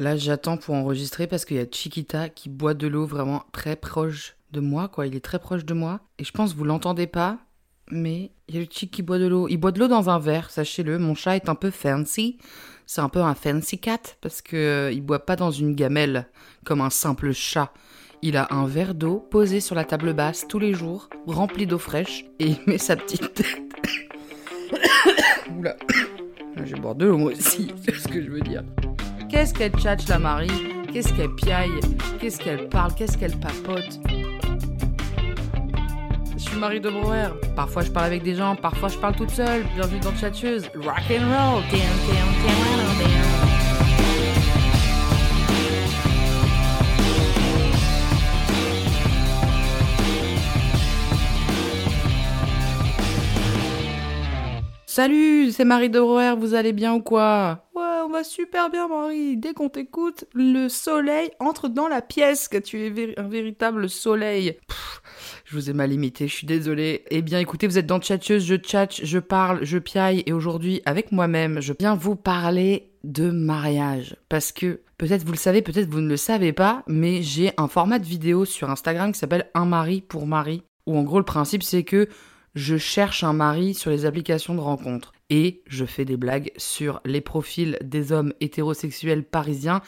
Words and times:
Là, 0.00 0.16
j'attends 0.16 0.56
pour 0.56 0.74
enregistrer 0.74 1.26
parce 1.26 1.44
qu'il 1.44 1.58
y 1.58 1.60
a 1.60 1.66
Chiquita 1.70 2.30
qui 2.30 2.48
boit 2.48 2.72
de 2.72 2.86
l'eau 2.86 3.04
vraiment 3.04 3.44
très 3.52 3.76
proche 3.76 4.34
de 4.50 4.58
moi, 4.58 4.88
quoi. 4.88 5.06
Il 5.06 5.14
est 5.14 5.20
très 5.20 5.38
proche 5.38 5.66
de 5.66 5.74
moi. 5.74 6.00
Et 6.18 6.24
je 6.24 6.32
pense 6.32 6.54
que 6.54 6.58
vous 6.58 6.64
l'entendez 6.64 7.06
pas, 7.06 7.36
mais 7.90 8.30
il 8.48 8.54
y 8.54 8.58
a 8.58 8.62
le 8.62 8.66
Chic 8.70 8.90
qui 8.90 9.02
boit 9.02 9.18
de 9.18 9.26
l'eau. 9.26 9.46
Il 9.48 9.58
boit 9.58 9.72
de 9.72 9.78
l'eau 9.78 9.88
dans 9.88 10.08
un 10.08 10.18
verre, 10.18 10.48
sachez-le. 10.48 10.98
Mon 10.98 11.14
chat 11.14 11.36
est 11.36 11.50
un 11.50 11.54
peu 11.54 11.70
fancy. 11.70 12.38
C'est 12.86 13.02
un 13.02 13.10
peu 13.10 13.20
un 13.20 13.34
fancy 13.34 13.78
cat 13.78 14.00
parce 14.22 14.40
que 14.40 14.56
euh, 14.56 14.90
il 14.90 15.02
boit 15.02 15.26
pas 15.26 15.36
dans 15.36 15.50
une 15.50 15.74
gamelle 15.74 16.26
comme 16.64 16.80
un 16.80 16.88
simple 16.88 17.32
chat. 17.32 17.70
Il 18.22 18.38
a 18.38 18.48
un 18.54 18.66
verre 18.66 18.94
d'eau 18.94 19.18
posé 19.18 19.60
sur 19.60 19.74
la 19.74 19.84
table 19.84 20.14
basse 20.14 20.48
tous 20.48 20.58
les 20.58 20.72
jours, 20.72 21.10
rempli 21.26 21.66
d'eau 21.66 21.78
fraîche, 21.78 22.24
et 22.38 22.46
il 22.46 22.60
met 22.66 22.78
sa 22.78 22.96
petite 22.96 23.34
tête. 23.34 23.48
Oula. 25.58 25.76
Je 26.64 26.76
boire 26.76 26.94
de 26.94 27.04
l'eau 27.04 27.18
moi 27.18 27.32
aussi, 27.32 27.72
c'est 27.84 27.94
ce 27.94 28.08
que 28.08 28.22
je 28.22 28.30
veux 28.30 28.40
dire. 28.40 28.64
Qu'est-ce 29.40 29.54
qu'elle 29.54 29.72
tchatche 29.72 30.06
la 30.08 30.18
Marie? 30.18 30.50
Qu'est-ce 30.92 31.14
qu'elle 31.14 31.34
piaille? 31.34 31.80
Qu'est-ce 32.20 32.38
qu'elle 32.38 32.68
parle? 32.68 32.92
Qu'est-ce 32.94 33.16
qu'elle 33.16 33.34
papote? 33.40 33.98
Je 36.36 36.38
suis 36.38 36.58
Marie 36.58 36.78
de 36.78 36.90
Brouwer. 36.90 37.28
Parfois 37.56 37.82
je 37.82 37.90
parle 37.90 38.04
avec 38.04 38.22
des 38.22 38.34
gens, 38.34 38.54
parfois 38.54 38.90
je 38.90 38.98
parle 38.98 39.16
toute 39.16 39.30
seule. 39.30 39.64
Bienvenue 39.74 40.00
dans 40.00 40.14
Chatcheuse. 40.14 40.68
Rock 40.74 41.04
and 41.10 41.54
roll. 41.54 41.62
Salut, 55.00 55.50
c'est 55.50 55.64
Marie 55.64 55.88
de 55.88 55.98
Brouwer, 55.98 56.34
vous 56.38 56.52
allez 56.52 56.74
bien 56.74 56.92
ou 56.92 57.00
quoi? 57.00 57.64
Ouais, 57.74 58.02
on 58.04 58.10
va 58.10 58.22
super 58.22 58.68
bien 58.68 58.86
Marie. 58.86 59.38
Dès 59.38 59.54
qu'on 59.54 59.70
t'écoute, 59.70 60.26
le 60.34 60.68
soleil 60.68 61.30
entre 61.40 61.70
dans 61.70 61.88
la 61.88 62.02
pièce, 62.02 62.48
que 62.48 62.58
tu 62.58 62.84
es 62.84 63.18
un 63.18 63.26
véritable 63.26 63.88
soleil. 63.88 64.58
Pff, 64.68 65.00
je 65.46 65.56
vous 65.56 65.70
ai 65.70 65.72
mal 65.72 65.90
imité, 65.90 66.28
je 66.28 66.34
suis 66.34 66.46
désolée. 66.46 67.04
Eh 67.08 67.22
bien 67.22 67.38
écoutez, 67.38 67.66
vous 67.66 67.78
êtes 67.78 67.86
dans 67.86 67.98
Tchatcheuse, 67.98 68.44
je 68.44 68.56
tchatche, 68.56 69.02
je 69.02 69.18
parle, 69.18 69.64
je 69.64 69.78
piaille, 69.78 70.22
et 70.26 70.34
aujourd'hui, 70.34 70.82
avec 70.84 71.12
moi-même, 71.12 71.62
je 71.62 71.72
viens 71.80 71.94
vous 71.94 72.14
parler 72.14 72.90
de 73.02 73.30
mariage. 73.30 74.16
Parce 74.28 74.52
que, 74.52 74.80
peut-être 74.98 75.24
vous 75.24 75.32
le 75.32 75.38
savez, 75.38 75.62
peut-être 75.62 75.88
vous 75.88 76.02
ne 76.02 76.10
le 76.10 76.18
savez 76.18 76.52
pas, 76.52 76.82
mais 76.86 77.22
j'ai 77.22 77.52
un 77.56 77.68
format 77.68 78.00
de 78.00 78.04
vidéo 78.04 78.44
sur 78.44 78.68
Instagram 78.68 79.12
qui 79.12 79.18
s'appelle 79.18 79.48
Un 79.54 79.64
mari 79.64 80.02
pour 80.02 80.26
Marie. 80.26 80.62
Où 80.86 80.98
en 80.98 81.04
gros, 81.04 81.18
le 81.18 81.24
principe, 81.24 81.62
c'est 81.62 81.84
que 81.84 82.06
je 82.54 82.76
cherche 82.76 83.24
un 83.24 83.32
mari 83.32 83.74
sur 83.74 83.90
les 83.90 84.06
applications 84.06 84.54
de 84.54 84.60
rencontres 84.60 85.12
et 85.30 85.62
je 85.66 85.84
fais 85.84 86.04
des 86.04 86.16
blagues 86.16 86.50
sur 86.56 87.00
les 87.04 87.20
profils 87.20 87.78
des 87.82 88.12
hommes 88.12 88.32
hétérosexuels 88.40 89.24
parisiens 89.24 89.80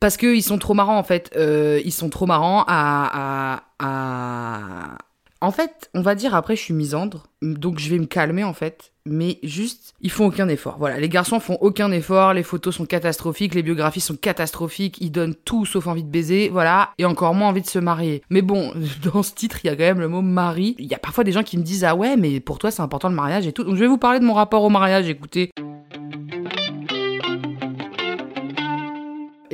parce 0.00 0.16
qu'ils 0.16 0.42
sont 0.42 0.58
trop 0.58 0.74
marrants 0.74 0.98
en 0.98 1.02
fait. 1.02 1.30
Euh, 1.36 1.80
ils 1.84 1.92
sont 1.92 2.10
trop 2.10 2.26
marrants 2.26 2.64
à, 2.66 3.62
à, 3.78 4.94
à... 4.94 4.98
En 5.40 5.50
fait, 5.50 5.90
on 5.94 6.00
va 6.00 6.14
dire 6.14 6.34
après 6.34 6.56
je 6.56 6.62
suis 6.62 6.74
misandre, 6.74 7.26
donc 7.42 7.78
je 7.78 7.90
vais 7.90 7.98
me 7.98 8.06
calmer 8.06 8.44
en 8.44 8.54
fait. 8.54 8.92
Mais 9.08 9.38
juste, 9.44 9.94
ils 10.00 10.10
font 10.10 10.26
aucun 10.26 10.48
effort. 10.48 10.76
Voilà, 10.78 10.98
les 10.98 11.08
garçons 11.08 11.38
font 11.38 11.58
aucun 11.60 11.92
effort, 11.92 12.32
les 12.32 12.42
photos 12.42 12.74
sont 12.74 12.86
catastrophiques, 12.86 13.54
les 13.54 13.62
biographies 13.62 14.00
sont 14.00 14.16
catastrophiques, 14.16 14.98
ils 15.00 15.12
donnent 15.12 15.36
tout 15.36 15.64
sauf 15.64 15.86
envie 15.86 16.02
de 16.02 16.10
baiser, 16.10 16.48
voilà, 16.48 16.90
et 16.98 17.04
encore 17.04 17.34
moins 17.34 17.48
envie 17.48 17.62
de 17.62 17.68
se 17.68 17.78
marier. 17.78 18.22
Mais 18.30 18.42
bon, 18.42 18.72
dans 19.04 19.22
ce 19.22 19.32
titre, 19.32 19.60
il 19.62 19.68
y 19.68 19.70
a 19.70 19.76
quand 19.76 19.84
même 19.84 20.00
le 20.00 20.08
mot 20.08 20.22
mari. 20.22 20.74
Il 20.78 20.86
y 20.86 20.94
a 20.94 20.98
parfois 20.98 21.22
des 21.22 21.32
gens 21.32 21.44
qui 21.44 21.56
me 21.58 21.62
disent 21.62 21.84
ah 21.84 21.94
ouais, 21.94 22.16
mais 22.16 22.40
pour 22.40 22.58
toi 22.58 22.70
c'est 22.70 22.82
important 22.82 23.08
le 23.08 23.14
mariage 23.14 23.46
et 23.46 23.52
tout. 23.52 23.62
Donc 23.62 23.76
je 23.76 23.80
vais 23.80 23.86
vous 23.86 23.98
parler 23.98 24.18
de 24.18 24.24
mon 24.24 24.34
rapport 24.34 24.64
au 24.64 24.70
mariage. 24.70 25.08
Écoutez. 25.08 25.50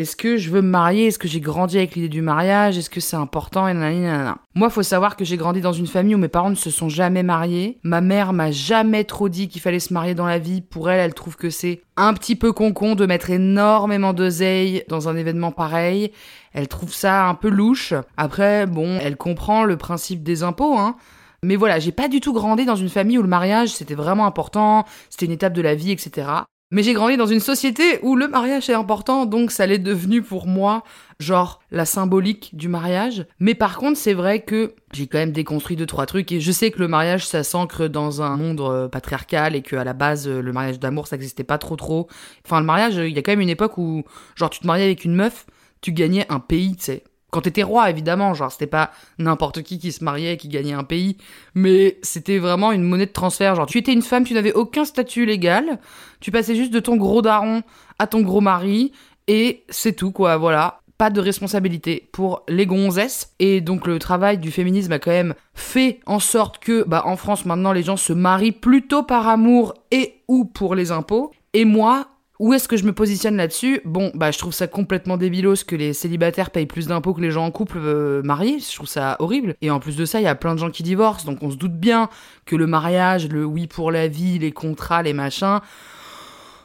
Est-ce 0.02 0.16
que 0.16 0.36
je 0.36 0.50
veux 0.50 0.62
me 0.62 0.68
marier? 0.68 1.06
Est-ce 1.06 1.18
que 1.20 1.28
j'ai 1.28 1.38
grandi 1.38 1.78
avec 1.78 1.94
l'idée 1.94 2.08
du 2.08 2.22
mariage? 2.22 2.76
Est-ce 2.76 2.90
que 2.90 2.98
c'est 2.98 3.14
important? 3.14 3.68
Et 3.68 3.72
nanana. 3.72 4.36
Moi, 4.56 4.68
faut 4.68 4.82
savoir 4.82 5.14
que 5.14 5.24
j'ai 5.24 5.36
grandi 5.36 5.60
dans 5.60 5.72
une 5.72 5.86
famille 5.86 6.16
où 6.16 6.18
mes 6.18 6.26
parents 6.26 6.50
ne 6.50 6.56
se 6.56 6.70
sont 6.70 6.88
jamais 6.88 7.22
mariés. 7.22 7.78
Ma 7.84 8.00
mère 8.00 8.32
m'a 8.32 8.50
jamais 8.50 9.04
trop 9.04 9.28
dit 9.28 9.46
qu'il 9.46 9.62
fallait 9.62 9.78
se 9.78 9.94
marier 9.94 10.16
dans 10.16 10.26
la 10.26 10.40
vie. 10.40 10.60
Pour 10.60 10.90
elle, 10.90 10.98
elle 10.98 11.14
trouve 11.14 11.36
que 11.36 11.50
c'est 11.50 11.82
un 11.96 12.14
petit 12.14 12.34
peu 12.34 12.52
concon 12.52 12.96
de 12.96 13.06
mettre 13.06 13.30
énormément 13.30 14.12
d'oseille 14.12 14.82
dans 14.88 15.08
un 15.08 15.16
événement 15.16 15.52
pareil. 15.52 16.10
Elle 16.52 16.66
trouve 16.66 16.92
ça 16.92 17.28
un 17.28 17.36
peu 17.36 17.48
louche. 17.48 17.94
Après, 18.16 18.66
bon, 18.66 18.98
elle 19.00 19.16
comprend 19.16 19.62
le 19.62 19.76
principe 19.76 20.24
des 20.24 20.42
impôts, 20.42 20.76
hein. 20.78 20.96
Mais 21.44 21.56
voilà, 21.56 21.80
j'ai 21.80 21.90
pas 21.90 22.06
du 22.06 22.20
tout 22.20 22.32
grandi 22.32 22.64
dans 22.64 22.76
une 22.76 22.88
famille 22.88 23.18
où 23.18 23.22
le 23.22 23.28
mariage 23.28 23.70
c'était 23.70 23.96
vraiment 23.96 24.26
important, 24.26 24.84
c'était 25.10 25.26
une 25.26 25.32
étape 25.32 25.52
de 25.52 25.62
la 25.62 25.74
vie, 25.74 25.90
etc. 25.90 26.28
Mais 26.72 26.82
j'ai 26.82 26.94
grandi 26.94 27.18
dans 27.18 27.26
une 27.26 27.38
société 27.38 27.98
où 28.00 28.16
le 28.16 28.28
mariage 28.28 28.70
est 28.70 28.74
important, 28.74 29.26
donc 29.26 29.50
ça 29.50 29.66
l'est 29.66 29.78
devenu 29.78 30.22
pour 30.22 30.46
moi, 30.46 30.84
genre, 31.20 31.60
la 31.70 31.84
symbolique 31.84 32.56
du 32.56 32.68
mariage. 32.68 33.26
Mais 33.40 33.54
par 33.54 33.76
contre, 33.76 33.98
c'est 33.98 34.14
vrai 34.14 34.40
que 34.40 34.74
j'ai 34.94 35.06
quand 35.06 35.18
même 35.18 35.32
déconstruit 35.32 35.76
deux, 35.76 35.84
trois 35.84 36.06
trucs, 36.06 36.32
et 36.32 36.40
je 36.40 36.50
sais 36.50 36.70
que 36.70 36.78
le 36.78 36.88
mariage, 36.88 37.26
ça 37.26 37.44
s'ancre 37.44 37.88
dans 37.88 38.22
un 38.22 38.38
monde 38.38 38.62
euh, 38.62 38.88
patriarcal, 38.88 39.54
et 39.54 39.60
que 39.60 39.76
à 39.76 39.84
la 39.84 39.92
base, 39.92 40.26
euh, 40.26 40.40
le 40.40 40.50
mariage 40.50 40.80
d'amour, 40.80 41.08
ça 41.08 41.16
existait 41.16 41.44
pas 41.44 41.58
trop 41.58 41.76
trop. 41.76 42.08
Enfin, 42.46 42.58
le 42.58 42.64
mariage, 42.64 42.94
il 42.94 43.14
y 43.14 43.18
a 43.18 43.22
quand 43.22 43.32
même 43.32 43.42
une 43.42 43.50
époque 43.50 43.76
où, 43.76 44.04
genre, 44.34 44.48
tu 44.48 44.60
te 44.60 44.66
mariais 44.66 44.84
avec 44.84 45.04
une 45.04 45.14
meuf, 45.14 45.44
tu 45.82 45.92
gagnais 45.92 46.24
un 46.30 46.40
pays, 46.40 46.74
tu 46.76 46.84
sais. 46.84 47.04
Quand 47.32 47.40
t'étais 47.40 47.62
roi, 47.62 47.88
évidemment, 47.88 48.34
genre, 48.34 48.52
c'était 48.52 48.66
pas 48.66 48.90
n'importe 49.18 49.62
qui 49.62 49.78
qui 49.78 49.90
se 49.90 50.04
mariait 50.04 50.36
qui 50.36 50.48
gagnait 50.48 50.74
un 50.74 50.84
pays, 50.84 51.16
mais 51.54 51.98
c'était 52.02 52.38
vraiment 52.38 52.72
une 52.72 52.82
monnaie 52.82 53.06
de 53.06 53.10
transfert. 53.10 53.54
Genre, 53.54 53.64
tu 53.64 53.78
étais 53.78 53.94
une 53.94 54.02
femme, 54.02 54.24
tu 54.24 54.34
n'avais 54.34 54.52
aucun 54.52 54.84
statut 54.84 55.24
légal, 55.24 55.78
tu 56.20 56.30
passais 56.30 56.54
juste 56.54 56.74
de 56.74 56.78
ton 56.78 56.96
gros 56.96 57.22
daron 57.22 57.62
à 57.98 58.06
ton 58.06 58.20
gros 58.20 58.42
mari, 58.42 58.92
et 59.28 59.64
c'est 59.70 59.94
tout, 59.94 60.12
quoi, 60.12 60.36
voilà. 60.36 60.80
Pas 60.98 61.08
de 61.08 61.22
responsabilité 61.22 62.10
pour 62.12 62.42
les 62.48 62.66
gonzesses. 62.66 63.32
Et 63.38 63.62
donc, 63.62 63.86
le 63.86 63.98
travail 63.98 64.36
du 64.36 64.50
féminisme 64.50 64.92
a 64.92 64.98
quand 64.98 65.10
même 65.10 65.34
fait 65.54 66.00
en 66.04 66.18
sorte 66.18 66.58
que, 66.58 66.84
bah, 66.86 67.02
en 67.06 67.16
France, 67.16 67.46
maintenant, 67.46 67.72
les 67.72 67.82
gens 67.82 67.96
se 67.96 68.12
marient 68.12 68.52
plutôt 68.52 69.02
par 69.02 69.26
amour 69.26 69.72
et 69.90 70.22
ou 70.28 70.44
pour 70.44 70.74
les 70.74 70.92
impôts. 70.92 71.32
Et 71.54 71.64
moi, 71.64 72.08
où 72.42 72.52
est-ce 72.52 72.66
que 72.66 72.76
je 72.76 72.82
me 72.82 72.92
positionne 72.92 73.36
là-dessus 73.36 73.80
Bon, 73.84 74.10
bah 74.14 74.32
je 74.32 74.38
trouve 74.38 74.52
ça 74.52 74.66
complètement 74.66 75.16
débilos 75.16 75.62
que 75.64 75.76
les 75.76 75.92
célibataires 75.92 76.50
payent 76.50 76.66
plus 76.66 76.88
d'impôts 76.88 77.14
que 77.14 77.20
les 77.20 77.30
gens 77.30 77.44
en 77.44 77.52
couple 77.52 77.78
euh, 77.78 78.20
mariés. 78.24 78.58
Je 78.58 78.74
trouve 78.74 78.88
ça 78.88 79.14
horrible. 79.20 79.54
Et 79.62 79.70
en 79.70 79.78
plus 79.78 79.94
de 79.94 80.04
ça, 80.04 80.18
il 80.18 80.24
y 80.24 80.26
a 80.26 80.34
plein 80.34 80.54
de 80.54 80.58
gens 80.58 80.72
qui 80.72 80.82
divorcent, 80.82 81.24
donc 81.24 81.40
on 81.42 81.52
se 81.52 81.56
doute 81.56 81.78
bien 81.78 82.08
que 82.44 82.56
le 82.56 82.66
mariage, 82.66 83.28
le 83.28 83.44
oui 83.44 83.68
pour 83.68 83.92
la 83.92 84.08
vie, 84.08 84.40
les 84.40 84.50
contrats, 84.50 85.04
les 85.04 85.12
machins, 85.12 85.60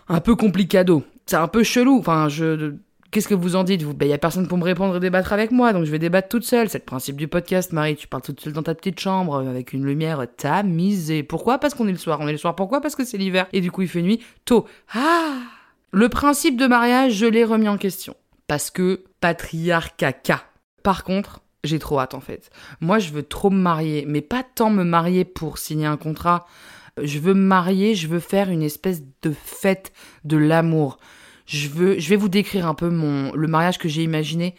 un 0.09 0.19
peu 0.19 0.35
complicado. 0.35 1.03
C'est 1.27 1.35
un 1.35 1.47
peu 1.47 1.61
chelou. 1.61 1.99
Enfin, 1.99 2.27
je 2.27 2.73
Qu'est-ce 3.11 3.27
que 3.27 3.35
vous 3.35 3.55
en 3.55 3.63
dites 3.63 3.83
vous 3.83 3.93
Ben 3.93 4.09
y 4.09 4.13
a 4.13 4.17
personne 4.17 4.47
pour 4.47 4.57
me 4.57 4.63
répondre 4.63 4.97
et 4.97 4.99
débattre 4.99 5.31
avec 5.31 5.51
moi, 5.51 5.73
donc 5.73 5.85
je 5.85 5.91
vais 5.91 5.99
débattre 5.99 6.27
toute 6.27 6.43
seule. 6.43 6.69
C'est 6.69 6.79
le 6.79 6.85
principe 6.85 7.17
du 7.17 7.27
podcast, 7.27 7.71
Marie. 7.71 7.95
Tu 7.95 8.07
parles 8.07 8.23
toute 8.23 8.41
seule 8.41 8.53
dans 8.53 8.63
ta 8.63 8.73
petite 8.73 8.99
chambre 8.99 9.47
avec 9.47 9.73
une 9.73 9.85
lumière 9.85 10.25
tamisée. 10.37 11.21
Pourquoi 11.21 11.59
Parce 11.59 11.75
qu'on 11.75 11.87
est 11.87 11.91
le 11.91 11.99
soir. 11.99 12.17
On 12.19 12.27
est 12.27 12.31
le 12.31 12.37
soir. 12.39 12.55
Pourquoi 12.55 12.81
Parce 12.81 12.95
que 12.95 13.05
c'est 13.05 13.17
l'hiver 13.17 13.45
et 13.53 13.61
du 13.61 13.69
coup 13.69 13.83
il 13.83 13.87
fait 13.87 14.01
nuit 14.01 14.21
tôt. 14.43 14.65
Ah 14.95 15.37
Le 15.91 16.09
principe 16.09 16.57
de 16.57 16.67
mariage, 16.67 17.13
je 17.13 17.25
l'ai 17.25 17.43
remis 17.43 17.69
en 17.69 17.77
question 17.77 18.15
parce 18.47 18.71
que 18.71 19.03
patriarcat. 19.19 20.43
Par 20.83 21.03
contre, 21.03 21.41
j'ai 21.63 21.79
trop 21.79 21.99
hâte 21.99 22.13
en 22.13 22.19
fait. 22.19 22.49
Moi, 22.81 22.99
je 22.99 23.11
veux 23.11 23.23
trop 23.23 23.49
me 23.49 23.59
marier, 23.59 24.05
mais 24.07 24.21
pas 24.21 24.43
tant 24.43 24.69
me 24.69 24.83
marier 24.83 25.25
pour 25.25 25.57
signer 25.57 25.85
un 25.85 25.97
contrat. 25.97 26.47
Je 27.01 27.19
veux 27.19 27.33
me 27.33 27.41
marier, 27.41 27.93
je 27.95 28.07
veux 28.07 28.19
faire 28.19 28.49
une 28.49 28.63
espèce 28.63 29.03
de 29.21 29.31
fête 29.31 29.91
de 30.23 30.37
l'amour. 30.37 30.97
Je 31.45 31.67
veux, 31.69 31.99
je 31.99 32.09
vais 32.09 32.15
vous 32.15 32.29
décrire 32.29 32.67
un 32.67 32.73
peu 32.73 32.89
mon 32.89 33.33
le 33.33 33.47
mariage 33.47 33.77
que 33.77 33.87
j'ai 33.87 34.03
imaginé. 34.03 34.55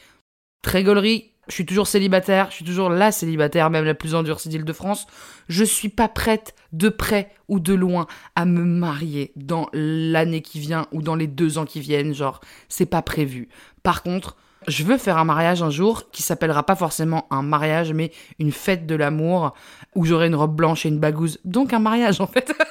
Très 0.62 0.82
gaulerie, 0.82 1.32
je 1.48 1.54
suis 1.54 1.66
toujours 1.66 1.86
célibataire, 1.86 2.48
je 2.50 2.56
suis 2.56 2.64
toujours 2.64 2.90
la 2.90 3.10
célibataire, 3.10 3.70
même 3.70 3.84
la 3.84 3.94
plus 3.94 4.14
endurcie 4.14 4.48
d'Île-de-France. 4.48 5.06
Je 5.48 5.64
suis 5.64 5.88
pas 5.88 6.08
prête, 6.08 6.54
de 6.72 6.88
près 6.88 7.30
ou 7.48 7.60
de 7.60 7.74
loin, 7.74 8.06
à 8.36 8.44
me 8.44 8.62
marier 8.62 9.32
dans 9.36 9.68
l'année 9.72 10.42
qui 10.42 10.60
vient 10.60 10.86
ou 10.92 11.02
dans 11.02 11.14
les 11.14 11.26
deux 11.26 11.58
ans 11.58 11.64
qui 11.64 11.80
viennent. 11.80 12.14
Genre, 12.14 12.40
c'est 12.68 12.86
pas 12.86 13.02
prévu. 13.02 13.48
Par 13.82 14.02
contre, 14.02 14.36
je 14.66 14.84
veux 14.84 14.98
faire 14.98 15.16
un 15.16 15.24
mariage 15.24 15.62
un 15.62 15.70
jour 15.70 16.10
qui 16.10 16.22
s'appellera 16.22 16.64
pas 16.64 16.76
forcément 16.76 17.26
un 17.30 17.42
mariage, 17.42 17.92
mais 17.92 18.12
une 18.38 18.52
fête 18.52 18.86
de 18.86 18.94
l'amour 18.94 19.54
où 19.94 20.04
j'aurai 20.04 20.26
une 20.26 20.34
robe 20.34 20.54
blanche 20.54 20.84
et 20.84 20.90
une 20.90 20.98
bagouze. 20.98 21.38
Donc 21.44 21.72
un 21.72 21.78
mariage 21.78 22.20
en 22.20 22.26
fait. 22.26 22.52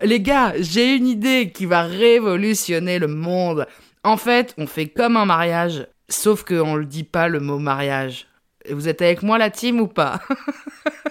Les 0.00 0.20
gars, 0.20 0.52
j'ai 0.58 0.96
une 0.96 1.06
idée 1.06 1.52
qui 1.54 1.66
va 1.66 1.82
révolutionner 1.82 2.98
le 2.98 3.06
monde. 3.06 3.66
En 4.04 4.16
fait, 4.16 4.54
on 4.58 4.66
fait 4.66 4.88
comme 4.88 5.16
un 5.16 5.24
mariage, 5.24 5.86
sauf 6.08 6.44
qu'on 6.44 6.76
le 6.76 6.84
dit 6.84 7.04
pas 7.04 7.28
le 7.28 7.40
mot 7.40 7.58
mariage. 7.58 8.26
Vous 8.70 8.88
êtes 8.88 9.02
avec 9.02 9.22
moi 9.22 9.38
la 9.38 9.50
team 9.50 9.80
ou 9.80 9.88
pas? 9.88 10.20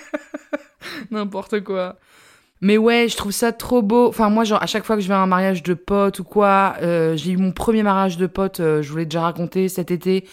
N'importe 1.11 1.63
quoi. 1.63 1.97
Mais 2.61 2.77
ouais, 2.77 3.07
je 3.09 3.17
trouve 3.17 3.31
ça 3.31 3.51
trop 3.51 3.81
beau. 3.81 4.07
Enfin, 4.07 4.29
moi, 4.29 4.43
genre, 4.43 4.61
à 4.63 4.67
chaque 4.67 4.85
fois 4.85 4.95
que 4.95 5.01
je 5.01 5.07
vais 5.07 5.13
à 5.13 5.19
un 5.19 5.27
mariage 5.27 5.63
de 5.63 5.73
potes 5.73 6.19
ou 6.19 6.23
quoi, 6.23 6.75
euh, 6.81 7.17
j'ai 7.17 7.31
eu 7.31 7.37
mon 7.37 7.51
premier 7.51 7.83
mariage 7.83 8.17
de 8.17 8.25
potes, 8.27 8.61
euh, 8.61 8.81
je 8.81 8.89
vous 8.89 8.97
l'ai 8.97 9.05
déjà 9.05 9.21
raconté 9.21 9.67
cet 9.67 9.91
été 9.91 10.25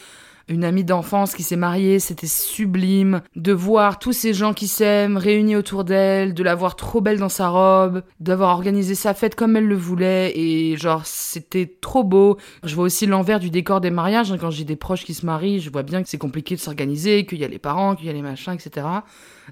une 0.51 0.65
amie 0.65 0.85
d'enfance 0.85 1.35
qui 1.35 1.45
s'est 1.45 1.57
mariée, 1.57 2.01
c'était 2.01 2.27
sublime 2.27 3.23
de 3.37 3.53
voir 3.53 4.01
tous 4.01 4.13
ces 4.13 4.35
gens 4.35 4.53
qui 4.53 4.67
s'aiment 4.67 5.17
réunis 5.17 5.55
autour 5.55 5.85
d'elle, 5.85 6.35
de 6.35 6.43
la 6.43 6.57
voir 6.57 6.75
trop 6.75 7.01
belle 7.01 7.19
dans 7.19 7.29
sa 7.29 7.49
robe, 7.49 8.03
d'avoir 8.19 8.51
organisé 8.51 8.97
sa 8.97 9.15
fête 9.15 9.37
comme 9.37 9.57
elle 9.57 9.67
le 9.67 9.77
voulait 9.77 10.37
et 10.37 10.77
genre 10.77 11.07
c'était 11.07 11.73
trop 11.81 12.03
beau. 12.03 12.37
Je 12.65 12.75
vois 12.75 12.85
aussi 12.85 13.07
l'envers 13.07 13.39
du 13.39 13.51
décor 13.51 13.81
des 13.81 13.91
mariages 13.91 14.33
hein, 14.33 14.39
quand 14.39 14.51
j'ai 14.51 14.65
des 14.65 14.77
proches 14.77 15.05
qui 15.05 15.15
se 15.15 15.25
marient, 15.25 15.61
je 15.61 15.71
vois 15.71 15.85
bien 15.85 16.03
que 16.03 16.09
c'est 16.09 16.19
compliqué 16.19 16.57
de 16.57 16.61
s'organiser, 16.61 17.25
qu'il 17.27 17.39
y 17.39 17.45
a 17.45 17.49
les 17.49 17.61
parents, 17.61 17.95
qu'il 17.95 18.07
y 18.07 18.11
a 18.11 18.13
les 18.13 18.23
machins, 18.23 18.53
etc. 18.53 18.87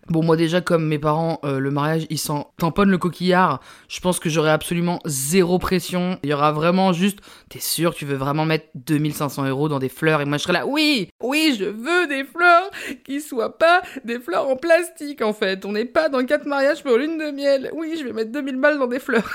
Bon, 0.09 0.23
moi 0.23 0.37
déjà, 0.37 0.61
comme 0.61 0.87
mes 0.87 0.99
parents, 0.99 1.41
euh, 1.45 1.59
le 1.59 1.71
mariage, 1.71 2.07
ils 2.11 2.19
s'en 2.19 2.53
tamponnent 2.59 2.91
le 2.91 2.99
coquillard. 2.99 3.61
Je 3.89 4.01
pense 4.01 4.19
que 4.19 4.29
j'aurai 4.29 4.51
absolument 4.51 5.01
zéro 5.05 5.59
pression. 5.59 6.19
Il 6.23 6.31
y 6.31 6.33
aura 6.33 6.53
vraiment 6.53 6.93
juste, 6.93 7.19
t'es 7.49 7.61
sûr, 7.61 7.95
tu 7.95 8.05
veux 8.05 8.17
vraiment 8.17 8.45
mettre 8.45 8.67
2500 8.75 9.47
euros 9.49 9.69
dans 9.69 9.79
des 9.79 9.89
fleurs? 9.89 10.21
Et 10.21 10.25
moi, 10.25 10.39
je 10.39 10.43
serai 10.43 10.53
là, 10.53 10.67
oui, 10.67 11.09
oui, 11.23 11.57
je 11.59 11.65
veux 11.65 12.07
des 12.07 12.25
fleurs 12.25 12.71
qui 13.05 13.21
soient 13.21 13.59
pas 13.59 13.83
des 14.05 14.19
fleurs 14.19 14.49
en 14.49 14.57
plastique, 14.57 15.23
en 15.23 15.33
fait. 15.33 15.65
On 15.65 15.73
n'est 15.73 15.85
pas 15.85 16.09
dans 16.09 16.25
quatre 16.25 16.47
mariages 16.47 16.83
pour 16.83 16.97
lune 16.97 17.19
de 17.19 17.31
miel. 17.31 17.71
Oui, 17.75 17.97
je 17.99 18.05
vais 18.05 18.13
mettre 18.13 18.33
2000 18.33 18.57
balles 18.57 18.79
dans 18.79 18.87
des 18.87 19.01
fleurs. 19.01 19.29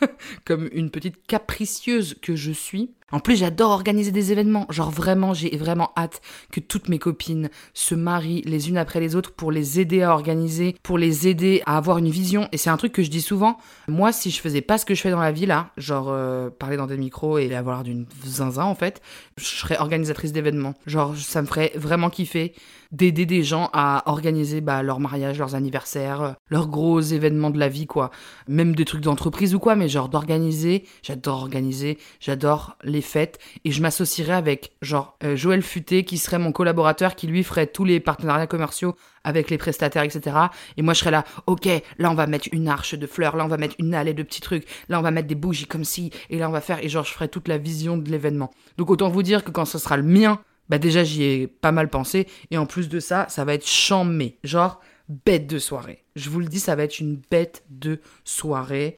comme 0.44 0.68
une 0.72 0.90
petite 0.90 1.26
capricieuse 1.26 2.16
que 2.20 2.36
je 2.36 2.52
suis. 2.52 2.90
En 3.12 3.20
plus, 3.20 3.36
j'adore 3.36 3.70
organiser 3.70 4.10
des 4.10 4.32
événements. 4.32 4.66
Genre 4.70 4.90
vraiment, 4.90 5.34
j'ai 5.34 5.56
vraiment 5.56 5.92
hâte 5.96 6.20
que 6.50 6.60
toutes 6.60 6.88
mes 6.88 6.98
copines 6.98 7.50
se 7.74 7.94
marient 7.94 8.42
les 8.46 8.68
unes 8.68 8.78
après 8.78 9.00
les 9.00 9.14
autres 9.14 9.32
pour 9.32 9.52
les 9.52 9.80
aider 9.80 10.02
à 10.02 10.12
organiser, 10.12 10.76
pour 10.82 10.98
les 10.98 11.28
aider 11.28 11.62
à 11.66 11.76
avoir 11.76 11.98
une 11.98 12.08
vision. 12.08 12.48
Et 12.52 12.56
c'est 12.56 12.70
un 12.70 12.76
truc 12.76 12.92
que 12.92 13.02
je 13.02 13.10
dis 13.10 13.20
souvent. 13.20 13.58
Moi, 13.86 14.12
si 14.12 14.30
je 14.30 14.40
faisais 14.40 14.62
pas 14.62 14.78
ce 14.78 14.86
que 14.86 14.94
je 14.94 15.02
fais 15.02 15.10
dans 15.10 15.20
la 15.20 15.32
vie 15.32 15.46
là, 15.46 15.70
genre 15.76 16.06
euh, 16.08 16.48
parler 16.50 16.76
dans 16.76 16.86
des 16.86 16.96
micros 16.96 17.38
et 17.38 17.54
avoir 17.54 17.84
d'une 17.84 18.06
zinzin 18.24 18.64
en 18.64 18.74
fait, 18.74 19.02
je 19.36 19.44
serais 19.44 19.78
organisatrice 19.78 20.32
d'événements. 20.32 20.74
Genre, 20.86 21.14
ça 21.16 21.42
me 21.42 21.46
ferait 21.46 21.72
vraiment 21.74 22.08
kiffer 22.08 22.54
d'aider 22.92 23.26
des 23.26 23.42
gens 23.42 23.70
à 23.72 24.02
organiser 24.06 24.60
bah, 24.60 24.82
leur 24.82 25.00
mariage, 25.00 25.38
leurs 25.38 25.54
anniversaires, 25.54 26.22
euh, 26.22 26.32
leurs 26.48 26.68
gros 26.68 27.00
événements 27.00 27.50
de 27.50 27.58
la 27.58 27.68
vie, 27.68 27.86
quoi. 27.86 28.10
Même 28.46 28.74
des 28.74 28.84
trucs 28.84 29.00
d'entreprise 29.00 29.54
ou 29.54 29.58
quoi, 29.58 29.74
mais 29.74 29.88
genre 29.88 30.08
d'organiser. 30.08 30.84
J'adore 31.02 31.40
organiser, 31.40 31.98
j'adore 32.20 32.76
les 32.84 33.00
fêtes. 33.00 33.38
Et 33.64 33.70
je 33.72 33.82
m'associerais 33.82 34.34
avec, 34.34 34.72
genre, 34.82 35.16
euh, 35.24 35.36
Joël 35.36 35.62
Futé, 35.62 36.04
qui 36.04 36.18
serait 36.18 36.38
mon 36.38 36.52
collaborateur, 36.52 37.16
qui 37.16 37.26
lui 37.26 37.42
ferait 37.42 37.66
tous 37.66 37.84
les 37.84 37.98
partenariats 37.98 38.46
commerciaux 38.46 38.94
avec 39.24 39.50
les 39.50 39.58
prestataires, 39.58 40.02
etc. 40.02 40.36
Et 40.76 40.82
moi, 40.82 40.94
je 40.94 41.00
serais 41.00 41.10
là, 41.10 41.24
ok, 41.46 41.68
là, 41.98 42.10
on 42.10 42.14
va 42.14 42.26
mettre 42.26 42.48
une 42.52 42.68
arche 42.68 42.94
de 42.94 43.06
fleurs, 43.06 43.36
là, 43.36 43.44
on 43.44 43.48
va 43.48 43.56
mettre 43.56 43.76
une 43.78 43.94
allée 43.94 44.14
de 44.14 44.22
petits 44.22 44.40
trucs, 44.40 44.66
là, 44.88 44.98
on 44.98 45.02
va 45.02 45.10
mettre 45.10 45.28
des 45.28 45.34
bougies 45.34 45.66
comme 45.66 45.84
ci, 45.84 46.10
et 46.30 46.38
là, 46.38 46.48
on 46.48 46.52
va 46.52 46.60
faire, 46.60 46.84
et 46.84 46.88
genre, 46.88 47.04
je 47.04 47.12
ferai 47.12 47.28
toute 47.28 47.48
la 47.48 47.58
vision 47.58 47.96
de 47.96 48.10
l'événement. 48.10 48.50
Donc, 48.78 48.90
autant 48.90 49.08
vous 49.08 49.22
dire 49.22 49.44
que 49.44 49.50
quand 49.50 49.64
ce 49.64 49.78
sera 49.78 49.96
le 49.96 50.02
mien, 50.02 50.40
bah 50.72 50.78
déjà 50.78 51.04
j'y 51.04 51.22
ai 51.24 51.46
pas 51.48 51.70
mal 51.70 51.90
pensé 51.90 52.26
et 52.50 52.56
en 52.56 52.64
plus 52.64 52.88
de 52.88 52.98
ça, 52.98 53.26
ça 53.28 53.44
va 53.44 53.52
être 53.52 53.68
chambé, 53.68 54.38
genre 54.42 54.80
bête 55.26 55.46
de 55.46 55.58
soirée. 55.58 56.02
Je 56.16 56.30
vous 56.30 56.40
le 56.40 56.46
dis, 56.46 56.60
ça 56.60 56.74
va 56.74 56.84
être 56.84 56.98
une 56.98 57.20
bête 57.30 57.62
de 57.68 58.00
soirée. 58.24 58.96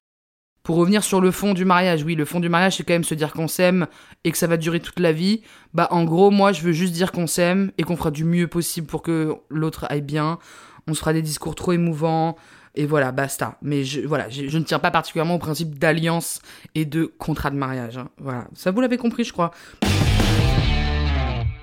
Pour 0.63 0.77
revenir 0.77 1.03
sur 1.03 1.21
le 1.21 1.33
fond 1.33 1.53
du 1.53 1.65
mariage, 1.65 2.05
oui, 2.05 2.15
le 2.15 2.25
fond 2.25 2.39
du 2.39 2.49
mariage, 2.49 2.77
c'est 2.77 2.85
quand 2.85 2.93
même 2.93 3.03
se 3.03 3.17
dire 3.17 3.33
qu'on 3.33 3.49
s'aime 3.49 3.89
et 4.23 4.31
que 4.31 4.39
ça 4.39 4.47
va 4.47 4.57
durer 4.57 4.79
toute 4.79 5.01
la 5.01 5.11
vie. 5.11 5.43
Bah, 5.73 5.89
en 5.91 6.05
gros, 6.05 6.31
moi, 6.31 6.53
je 6.53 6.63
veux 6.63 6.71
juste 6.71 6.93
dire 6.93 7.11
qu'on 7.11 7.27
s'aime 7.27 7.73
et 7.77 7.83
qu'on 7.83 7.97
fera 7.97 8.13
du 8.13 8.23
mieux 8.23 8.47
possible 8.47 8.87
pour 8.87 9.03
que 9.03 9.35
l'autre 9.51 9.85
aille 9.91 10.01
bien. 10.01 10.39
On 10.87 10.95
se 10.95 11.01
fera 11.01 11.13
des 11.13 11.23
discours 11.23 11.57
trop 11.57 11.73
émouvants 11.73 12.37
et 12.77 12.87
voilà, 12.87 13.11
basta. 13.11 13.59
Mais 13.63 13.83
je, 13.83 14.01
voilà, 14.03 14.29
je, 14.29 14.57
ne 14.57 14.63
tiens 14.63 14.79
pas 14.79 14.93
particulièrement 14.93 15.35
au 15.35 15.41
principe 15.41 15.77
d'alliance 15.77 16.41
et 16.77 16.85
de 16.85 17.13
contrat 17.19 17.51
de 17.51 17.57
mariage. 17.57 17.99
Hein. 17.99 18.11
Voilà, 18.19 18.47
ça 18.55 18.71
vous 18.71 18.81
l'avez 18.81 18.97
compris, 18.97 19.25
je 19.25 19.33
crois. 19.33 19.51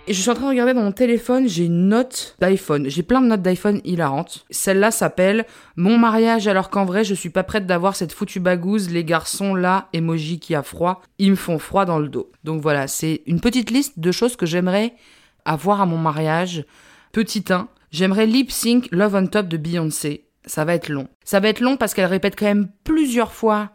Et 0.07 0.13
je 0.13 0.19
suis 0.19 0.31
en 0.31 0.33
train 0.33 0.45
de 0.45 0.49
regarder 0.49 0.73
dans 0.73 0.81
mon 0.81 0.91
téléphone, 0.91 1.47
j'ai 1.47 1.65
une 1.65 1.87
note 1.87 2.35
d'iPhone. 2.41 2.89
J'ai 2.89 3.03
plein 3.03 3.21
de 3.21 3.27
notes 3.27 3.43
d'iPhone 3.43 3.81
hilarantes. 3.83 4.45
Celle-là 4.49 4.89
s'appelle 4.89 5.45
Mon 5.75 5.99
mariage 5.99 6.47
alors 6.47 6.71
qu'en 6.71 6.85
vrai 6.85 7.03
je 7.03 7.13
suis 7.13 7.29
pas 7.29 7.43
prête 7.43 7.67
d'avoir 7.67 7.95
cette 7.95 8.11
foutue 8.11 8.39
bagouze, 8.39 8.89
les 8.89 9.03
garçons 9.03 9.53
là, 9.53 9.89
emoji 9.93 10.39
qui 10.39 10.55
a 10.55 10.63
froid, 10.63 11.01
ils 11.19 11.29
me 11.29 11.35
font 11.35 11.59
froid 11.59 11.85
dans 11.85 11.99
le 11.99 12.09
dos. 12.09 12.31
Donc 12.43 12.61
voilà, 12.61 12.87
c'est 12.87 13.21
une 13.27 13.39
petite 13.39 13.69
liste 13.69 13.99
de 13.99 14.11
choses 14.11 14.35
que 14.35 14.47
j'aimerais 14.47 14.95
avoir 15.45 15.81
à 15.81 15.85
mon 15.85 15.97
mariage. 15.97 16.65
Petit 17.11 17.45
1, 17.47 17.67
j'aimerais 17.91 18.25
lip 18.25 18.51
sync 18.51 18.87
Love 18.91 19.15
on 19.15 19.27
Top 19.27 19.47
de 19.47 19.57
Beyoncé 19.57 20.25
ça 20.45 20.65
va 20.65 20.73
être 20.73 20.89
long. 20.89 21.07
Ça 21.23 21.39
va 21.39 21.49
être 21.49 21.59
long 21.59 21.77
parce 21.77 21.93
qu'elle 21.93 22.05
répète 22.05 22.35
quand 22.37 22.45
même 22.45 22.69
plusieurs 22.83 23.31
fois. 23.31 23.71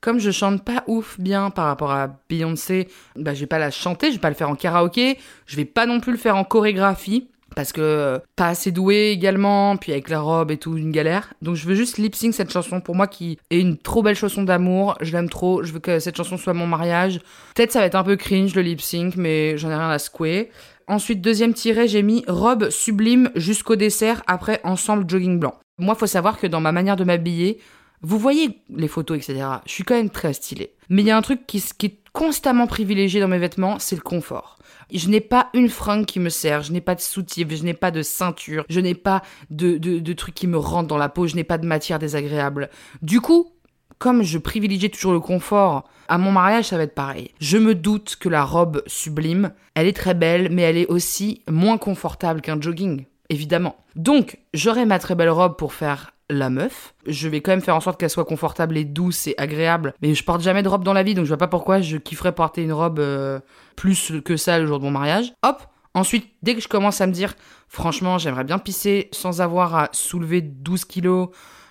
Comme 0.00 0.18
je 0.18 0.30
chante 0.30 0.64
pas 0.64 0.82
ouf 0.86 1.18
bien 1.20 1.50
par 1.50 1.66
rapport 1.66 1.92
à 1.92 2.08
Beyoncé, 2.28 2.88
bah 3.14 3.34
je 3.34 3.40
vais 3.40 3.46
pas 3.46 3.58
la 3.58 3.70
chanter, 3.70 4.08
je 4.08 4.14
vais 4.14 4.20
pas 4.20 4.30
le 4.30 4.34
faire 4.34 4.50
en 4.50 4.56
karaoké, 4.56 5.18
je 5.46 5.56
vais 5.56 5.64
pas 5.64 5.86
non 5.86 6.00
plus 6.00 6.12
le 6.12 6.18
faire 6.18 6.36
en 6.36 6.44
chorégraphie 6.44 7.30
parce 7.58 7.72
que 7.72 7.80
euh, 7.80 8.18
pas 8.36 8.46
assez 8.46 8.70
doué 8.70 9.10
également, 9.10 9.76
puis 9.76 9.90
avec 9.90 10.10
la 10.10 10.20
robe 10.20 10.52
et 10.52 10.58
tout, 10.58 10.76
une 10.76 10.92
galère. 10.92 11.34
Donc 11.42 11.56
je 11.56 11.66
veux 11.66 11.74
juste 11.74 11.98
lip 11.98 12.14
sync 12.14 12.32
cette 12.32 12.52
chanson 12.52 12.80
pour 12.80 12.94
moi 12.94 13.08
qui 13.08 13.36
est 13.50 13.58
une 13.58 13.76
trop 13.76 14.00
belle 14.00 14.14
chanson 14.14 14.44
d'amour, 14.44 14.96
je 15.00 15.10
l'aime 15.10 15.28
trop, 15.28 15.64
je 15.64 15.72
veux 15.72 15.80
que 15.80 15.98
cette 15.98 16.16
chanson 16.16 16.36
soit 16.36 16.54
mon 16.54 16.68
mariage. 16.68 17.18
Peut-être 17.56 17.72
ça 17.72 17.80
va 17.80 17.86
être 17.86 17.96
un 17.96 18.04
peu 18.04 18.14
cringe 18.14 18.54
le 18.54 18.62
lip 18.62 18.80
sync, 18.80 19.16
mais 19.16 19.58
j'en 19.58 19.70
ai 19.70 19.74
rien 19.74 19.90
à 19.90 19.98
secouer. 19.98 20.50
Ensuite, 20.86 21.20
deuxième 21.20 21.52
tiré, 21.52 21.88
j'ai 21.88 22.02
mis 22.02 22.22
robe 22.28 22.70
sublime 22.70 23.32
jusqu'au 23.34 23.74
dessert, 23.74 24.22
après 24.28 24.60
ensemble 24.62 25.10
jogging 25.10 25.40
blanc. 25.40 25.54
Moi, 25.78 25.96
faut 25.96 26.06
savoir 26.06 26.38
que 26.38 26.46
dans 26.46 26.60
ma 26.60 26.70
manière 26.70 26.94
de 26.94 27.02
m'habiller, 27.02 27.58
vous 28.02 28.20
voyez 28.20 28.60
les 28.70 28.86
photos, 28.86 29.18
etc. 29.18 29.44
Je 29.66 29.72
suis 29.72 29.82
quand 29.82 29.96
même 29.96 30.10
très 30.10 30.32
stylée. 30.32 30.76
Mais 30.90 31.02
il 31.02 31.06
y 31.06 31.10
a 31.10 31.16
un 31.16 31.22
truc 31.22 31.44
qui, 31.48 31.60
qui 31.76 31.98
constamment 32.18 32.66
privilégié 32.66 33.20
dans 33.20 33.28
mes 33.28 33.38
vêtements, 33.38 33.78
c'est 33.78 33.94
le 33.94 34.02
confort. 34.02 34.58
Je 34.92 35.08
n'ai 35.08 35.20
pas 35.20 35.50
une 35.54 35.68
fringue 35.68 36.04
qui 36.04 36.18
me 36.18 36.30
sert, 36.30 36.64
je 36.64 36.72
n'ai 36.72 36.80
pas 36.80 36.96
de 36.96 37.00
soutien, 37.00 37.46
je 37.48 37.62
n'ai 37.62 37.74
pas 37.74 37.92
de 37.92 38.02
ceinture, 38.02 38.64
je 38.68 38.80
n'ai 38.80 38.96
pas 38.96 39.22
de, 39.50 39.78
de, 39.78 40.12
trucs 40.14 40.34
qui 40.34 40.48
me 40.48 40.58
rentrent 40.58 40.88
dans 40.88 40.96
la 40.96 41.08
peau, 41.08 41.28
je 41.28 41.36
n'ai 41.36 41.44
pas 41.44 41.58
de 41.58 41.66
matière 41.66 42.00
désagréable. 42.00 42.70
Du 43.02 43.20
coup, 43.20 43.52
comme 43.98 44.24
je 44.24 44.36
privilégie 44.38 44.90
toujours 44.90 45.12
le 45.12 45.20
confort, 45.20 45.84
à 46.08 46.18
mon 46.18 46.32
mariage, 46.32 46.64
ça 46.64 46.76
va 46.76 46.82
être 46.82 46.94
pareil. 46.96 47.30
Je 47.38 47.56
me 47.56 47.76
doute 47.76 48.16
que 48.18 48.28
la 48.28 48.42
robe 48.42 48.82
sublime, 48.88 49.52
elle 49.76 49.86
est 49.86 49.96
très 49.96 50.14
belle, 50.14 50.48
mais 50.50 50.62
elle 50.62 50.76
est 50.76 50.88
aussi 50.88 51.44
moins 51.48 51.78
confortable 51.78 52.40
qu'un 52.40 52.60
jogging, 52.60 53.04
évidemment. 53.28 53.76
Donc, 53.94 54.38
j'aurai 54.54 54.86
ma 54.86 54.98
très 54.98 55.14
belle 55.14 55.30
robe 55.30 55.56
pour 55.56 55.72
faire 55.72 56.14
la 56.30 56.50
meuf. 56.50 56.94
Je 57.06 57.28
vais 57.28 57.40
quand 57.40 57.52
même 57.52 57.60
faire 57.60 57.76
en 57.76 57.80
sorte 57.80 57.98
qu'elle 57.98 58.10
soit 58.10 58.24
confortable 58.24 58.76
et 58.76 58.84
douce 58.84 59.26
et 59.26 59.34
agréable. 59.38 59.94
Mais 60.02 60.14
je 60.14 60.24
porte 60.24 60.40
jamais 60.40 60.62
de 60.62 60.68
robe 60.68 60.84
dans 60.84 60.92
la 60.92 61.02
vie, 61.02 61.14
donc 61.14 61.24
je 61.24 61.28
vois 61.28 61.38
pas 61.38 61.48
pourquoi 61.48 61.80
je 61.80 61.96
kifferais 61.96 62.32
porter 62.32 62.62
une 62.62 62.72
robe 62.72 62.98
euh, 62.98 63.40
plus 63.76 64.12
que 64.24 64.36
ça 64.36 64.58
le 64.58 64.66
jour 64.66 64.78
de 64.78 64.84
mon 64.84 64.90
mariage. 64.90 65.32
Hop 65.42 65.62
Ensuite, 65.94 66.28
dès 66.42 66.54
que 66.54 66.60
je 66.60 66.68
commence 66.68 67.00
à 67.00 67.06
me 67.06 67.12
dire, 67.12 67.34
franchement, 67.66 68.18
j'aimerais 68.18 68.44
bien 68.44 68.58
pisser 68.58 69.08
sans 69.10 69.40
avoir 69.40 69.74
à 69.74 69.88
soulever 69.92 70.42
12 70.42 70.84
kilos, 70.84 71.30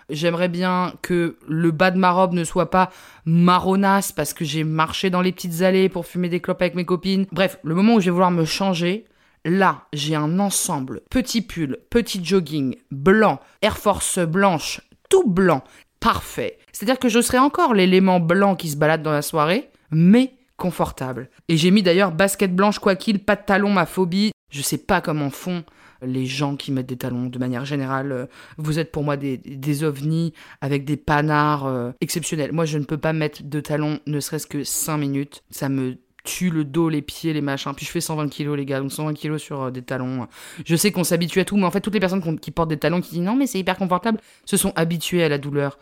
J'aimerais 0.09 0.47
bien 0.47 0.93
que 1.01 1.37
le 1.47 1.71
bas 1.71 1.91
de 1.91 1.97
ma 1.97 2.11
robe 2.11 2.31
ne 2.31 2.45
soit 2.45 2.69
pas 2.69 2.91
marronasse 3.25 4.13
parce 4.13 4.33
que 4.33 4.45
j'ai 4.45 4.63
marché 4.63 5.09
dans 5.09 5.21
les 5.21 5.33
petites 5.33 5.63
allées 5.63 5.89
pour 5.89 6.05
fumer 6.05 6.29
des 6.29 6.39
clopes 6.39 6.61
avec 6.61 6.75
mes 6.75 6.85
copines. 6.85 7.25
Bref, 7.33 7.59
le 7.63 7.75
moment 7.75 7.95
où 7.95 7.99
je 7.99 8.05
vais 8.05 8.11
vouloir 8.11 8.31
me 8.31 8.45
changer, 8.45 9.05
Là, 9.47 9.85
j'ai 9.93 10.13
un 10.13 10.39
ensemble, 10.39 11.03
petit 11.09 11.41
pull, 11.41 11.77
petit 11.89 12.21
jogging, 12.21 12.75
blanc, 12.91 13.39
Air 13.61 13.77
Force 13.77 14.19
blanche, 14.19 14.81
tout 15.09 15.25
blanc, 15.25 15.63
parfait. 16.01 16.57
C'est-à-dire 16.73 16.99
que 16.99 17.07
je 17.07 17.21
serai 17.21 17.39
encore 17.39 17.73
l'élément 17.73 18.19
blanc 18.19 18.57
qui 18.57 18.67
se 18.67 18.75
balade 18.75 19.03
dans 19.03 19.13
la 19.13 19.21
soirée, 19.21 19.69
mais 19.89 20.33
confortable. 20.57 21.29
Et 21.47 21.55
j'ai 21.55 21.71
mis 21.71 21.81
d'ailleurs 21.81 22.11
basket 22.11 22.53
blanche 22.53 22.79
quoi 22.79 22.97
qu'il, 22.97 23.23
pas 23.23 23.37
de 23.37 23.45
talons, 23.45 23.71
ma 23.71 23.85
phobie. 23.85 24.31
Je 24.51 24.61
sais 24.61 24.79
pas 24.79 24.99
comment 24.99 25.29
font 25.29 25.63
les 26.01 26.25
gens 26.25 26.57
qui 26.57 26.73
mettent 26.73 26.89
des 26.89 26.97
talons 26.97 27.27
de 27.27 27.39
manière 27.39 27.63
générale. 27.63 28.27
Vous 28.57 28.79
êtes 28.79 28.91
pour 28.91 29.05
moi 29.05 29.15
des, 29.15 29.37
des 29.37 29.83
ovnis 29.85 30.33
avec 30.59 30.83
des 30.83 30.97
panards 30.97 31.67
euh, 31.67 31.91
exceptionnels. 32.01 32.51
Moi, 32.51 32.65
je 32.65 32.79
ne 32.79 32.83
peux 32.83 32.97
pas 32.97 33.13
mettre 33.13 33.43
de 33.43 33.61
talons 33.61 34.01
ne 34.07 34.19
serait-ce 34.19 34.45
que 34.45 34.65
5 34.65 34.97
minutes. 34.97 35.41
Ça 35.51 35.69
me 35.69 35.95
tue 36.27 36.49
le 36.49 36.63
dos, 36.65 36.89
les 36.89 37.01
pieds, 37.01 37.31
les 37.33 37.41
machins. 37.41 37.73
Puis 37.75 37.85
je 37.85 37.91
fais 37.91 38.01
120 38.01 38.27
kilos, 38.27 38.57
les 38.57 38.65
gars, 38.65 38.79
donc 38.79 38.91
120 38.91 39.13
kilos 39.13 39.41
sur 39.41 39.63
euh, 39.63 39.71
des 39.71 39.81
talons. 39.81 40.27
Je 40.65 40.75
sais 40.75 40.91
qu'on 40.91 41.03
s'habitue 41.03 41.39
à 41.39 41.45
tout, 41.45 41.55
mais 41.57 41.63
en 41.65 41.71
fait, 41.71 41.79
toutes 41.81 41.93
les 41.93 41.99
personnes 41.99 42.39
qui 42.39 42.51
portent 42.51 42.69
des 42.69 42.77
talons 42.77 42.99
qui 43.01 43.11
disent 43.11 43.21
non, 43.21 43.35
mais 43.35 43.47
c'est 43.47 43.59
hyper 43.59 43.77
confortable, 43.77 44.19
se 44.45 44.57
sont 44.57 44.73
habituées 44.75 45.23
à 45.23 45.29
la 45.29 45.37
douleur. 45.37 45.79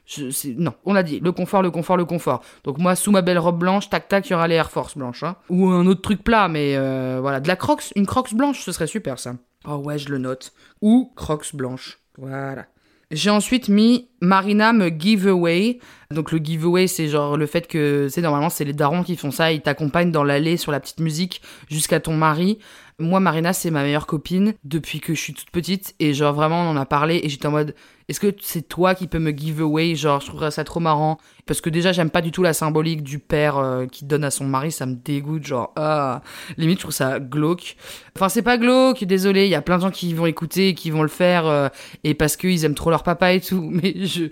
Non, 0.58 0.74
on 0.86 0.94
l'a 0.94 1.04
dit, 1.04 1.20
le 1.20 1.32
confort, 1.32 1.62
le 1.62 1.72
confort, 1.72 1.98
le 1.98 2.06
confort. 2.06 2.42
Donc 2.64 2.78
moi, 2.78 2.96
sous 2.96 3.12
ma 3.12 3.22
belle 3.22 3.40
robe 3.40 3.58
blanche, 3.60 3.90
tac 3.90 4.08
tac, 4.08 4.30
il 4.30 4.34
y 4.34 4.36
aura 4.36 4.48
les 4.48 4.56
Air 4.56 4.70
Force 4.70 4.98
blanches. 4.98 5.24
hein. 5.24 5.36
Ou 5.50 5.68
un 5.70 5.86
autre 5.88 6.02
truc 6.02 6.24
plat, 6.24 6.48
mais 6.48 6.76
euh, 6.76 7.18
voilà, 7.20 7.40
de 7.40 7.48
la 7.48 7.56
crocs, 7.56 7.92
une 7.96 8.06
crocs 8.06 8.34
blanche, 8.34 8.62
ce 8.62 8.72
serait 8.72 8.88
super 8.88 9.20
ça. 9.20 9.36
Oh 9.68 9.78
ouais, 9.78 9.98
je 9.98 10.10
le 10.10 10.20
note. 10.20 10.54
Ou 10.82 11.12
crocs 11.16 11.56
blanche. 11.56 11.98
Voilà. 12.18 12.68
J'ai 13.16 13.30
ensuite 13.30 13.70
mis 13.70 14.10
Marina 14.20 14.74
me 14.74 14.90
giveaway. 14.90 15.80
Donc 16.12 16.34
le 16.34 16.38
giveaway, 16.40 16.88
c'est 16.88 17.08
genre 17.08 17.38
le 17.38 17.46
fait 17.46 17.66
que, 17.66 18.10
c'est 18.10 18.20
normalement, 18.20 18.50
c'est 18.50 18.66
les 18.66 18.74
darons 18.74 19.04
qui 19.04 19.16
font 19.16 19.32
ça. 19.32 19.54
Ils 19.54 19.62
t'accompagnent 19.62 20.12
dans 20.12 20.26
l'allée 20.26 20.58
sur 20.58 20.74
la 20.74 20.82
petite 20.82 21.00
musique 21.00 21.42
jusqu'à 21.70 22.02
ton 22.02 22.14
mari. 22.18 22.60
Moi, 23.00 23.22
Marina, 23.22 23.54
c'est 23.54 23.72
ma 23.72 23.84
meilleure 23.84 24.06
copine 24.06 24.54
depuis 24.66 25.00
que 25.00 25.16
je 25.16 25.22
suis 25.22 25.34
toute 25.34 25.50
petite. 25.50 25.96
Et 26.02 26.14
genre, 26.14 26.34
vraiment, 26.34 26.64
on 26.64 26.72
en 26.72 26.76
a 26.76 26.86
parlé. 26.86 27.22
Et 27.24 27.30
j'étais 27.30 27.48
en 27.48 27.52
mode, 27.52 27.74
est-ce 28.08 28.20
que 28.20 28.28
c'est 28.40 28.68
toi 28.68 28.94
qui 28.94 29.08
peux 29.08 29.18
me 29.18 29.32
giveaway 29.32 29.96
Genre, 29.96 30.22
je 30.22 30.28
trouverais 30.28 30.52
ça 30.52 30.64
trop 30.64 30.80
marrant? 30.80 31.18
Parce 31.48 31.60
que 31.60 31.72
déjà, 31.72 31.92
j'aime 31.92 32.12
pas 32.12 32.22
du 32.22 32.32
tout 32.32 32.44
la 32.44 32.54
symbolique 32.54 33.02
du 33.02 33.18
père 33.18 33.58
euh, 33.58 33.88
qui 33.88 34.06
donne 34.06 34.24
à 34.24 34.32
son 34.32 34.46
mari. 34.46 34.72
Ça 34.72 34.86
me 34.86 34.96
dégoûte. 34.96 35.46
Genre, 35.46 35.72
ah. 35.76 36.22
Limite, 36.58 36.78
je 36.78 36.84
trouve 36.84 36.94
ça 36.94 37.20
glauque. 37.20 37.78
Enfin, 38.16 38.30
c'est 38.30 38.44
pas 38.44 38.58
glauque, 38.58 39.04
désolé. 39.04 39.46
Il 39.46 39.50
y 39.50 39.56
a 39.56 39.62
plein 39.62 39.78
de 39.78 39.82
gens 39.82 39.92
qui 39.92 40.14
vont 40.14 40.28
écouter, 40.28 40.76
qui 40.76 40.92
vont 40.92 41.02
le 41.02 41.08
faire. 41.08 41.48
euh, 41.48 41.70
et 42.04 42.14
parce 42.14 42.36
qu'ils 42.38 42.64
aiment 42.64 42.76
trop 42.76 42.92
leur 42.92 43.02
papa 43.02 43.34
et 43.34 43.42
tout. 43.42 43.62
Mais 43.72 44.06
je, 44.06 44.26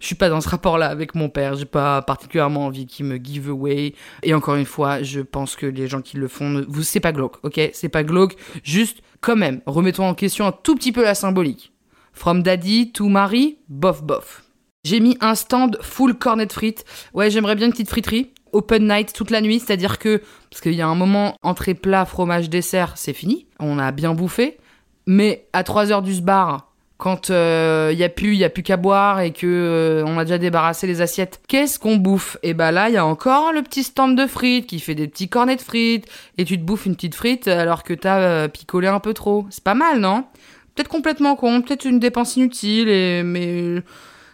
je 0.00 0.06
suis 0.06 0.16
pas 0.16 0.28
dans 0.28 0.40
ce 0.40 0.48
rapport-là 0.48 0.86
avec 0.88 1.14
mon 1.14 1.28
père. 1.28 1.54
J'ai 1.54 1.66
pas 1.66 2.02
particulièrement 2.02 2.66
envie 2.66 2.86
qu'il 2.86 3.06
me 3.06 3.16
give 3.16 3.48
away. 3.48 3.94
Et 4.24 4.34
encore 4.34 4.56
une 4.56 4.64
fois, 4.64 5.02
je 5.02 5.20
pense 5.20 5.54
que 5.54 5.66
les 5.66 5.86
gens 5.86 6.00
qui 6.02 6.16
le 6.16 6.26
font, 6.26 6.64
vous, 6.68 6.82
c'est 6.82 7.00
pas 7.00 7.12
glauque, 7.12 7.36
ok? 7.44 7.60
C'est 7.74 7.88
pas 7.88 8.02
glauque. 8.02 8.34
Juste, 8.64 9.02
quand 9.20 9.36
même, 9.36 9.60
remettons 9.66 10.04
en 10.04 10.14
question 10.14 10.46
un 10.46 10.52
tout 10.52 10.74
petit 10.74 10.90
peu 10.92 11.04
la 11.04 11.14
symbolique. 11.14 11.72
From 12.12 12.42
daddy 12.42 12.92
to 12.92 13.08
Marie, 13.08 13.58
bof 13.68 14.02
bof. 14.02 14.42
J'ai 14.84 15.00
mis 15.00 15.16
un 15.20 15.34
stand 15.34 15.78
full 15.82 16.14
cornet 16.14 16.48
frites. 16.50 16.84
Ouais, 17.12 17.30
j'aimerais 17.30 17.54
bien 17.54 17.66
une 17.66 17.72
petite 17.72 17.90
friterie. 17.90 18.30
Open 18.52 18.88
night 18.88 19.12
toute 19.12 19.30
la 19.30 19.40
nuit, 19.40 19.60
c'est-à-dire 19.60 19.98
que, 19.98 20.22
parce 20.50 20.60
qu'il 20.60 20.72
y 20.72 20.82
a 20.82 20.88
un 20.88 20.94
moment, 20.94 21.34
entrée 21.42 21.74
plat, 21.74 22.04
fromage, 22.04 22.50
dessert, 22.50 22.94
c'est 22.96 23.12
fini. 23.12 23.46
On 23.58 23.78
a 23.78 23.92
bien 23.92 24.14
bouffé. 24.14 24.58
Mais 25.06 25.46
à 25.52 25.64
3 25.64 25.92
heures 25.92 26.02
du 26.02 26.14
sbar, 26.14 26.70
quand 27.00 27.30
il 27.30 27.98
y 27.98 28.04
a 28.04 28.08
plus, 28.08 28.36
y 28.36 28.44
a 28.44 28.50
plus 28.50 28.62
qu'à 28.62 28.76
boire 28.76 29.20
et 29.20 29.32
que 29.32 29.46
euh, 29.46 30.04
on 30.06 30.18
a 30.18 30.24
déjà 30.24 30.38
débarrassé 30.38 30.86
les 30.86 31.00
assiettes, 31.00 31.40
qu'est-ce 31.48 31.78
qu'on 31.78 31.96
bouffe? 31.96 32.36
Et 32.42 32.54
bah 32.54 32.70
là, 32.72 32.88
il 32.88 32.94
y 32.94 32.98
a 32.98 33.06
encore 33.06 33.52
le 33.52 33.62
petit 33.62 33.82
stand 33.82 34.16
de 34.16 34.26
frites 34.26 34.66
qui 34.66 34.78
fait 34.80 34.94
des 34.94 35.08
petits 35.08 35.28
cornets 35.28 35.56
de 35.56 35.62
frites 35.62 36.06
et 36.38 36.44
tu 36.44 36.58
te 36.58 36.62
bouffes 36.62 36.86
une 36.86 36.94
petite 36.94 37.14
frite 37.14 37.48
alors 37.48 37.82
que 37.82 37.94
t'as 37.94 38.20
euh, 38.20 38.48
picolé 38.48 38.86
un 38.86 39.00
peu 39.00 39.14
trop. 39.14 39.46
C'est 39.50 39.64
pas 39.64 39.74
mal, 39.74 39.98
non? 39.98 40.24
Peut-être 40.74 40.88
complètement 40.88 41.36
con, 41.36 41.62
peut-être 41.62 41.84
une 41.84 41.98
dépense 41.98 42.36
inutile, 42.36 42.88
et, 42.88 43.22
mais 43.22 43.82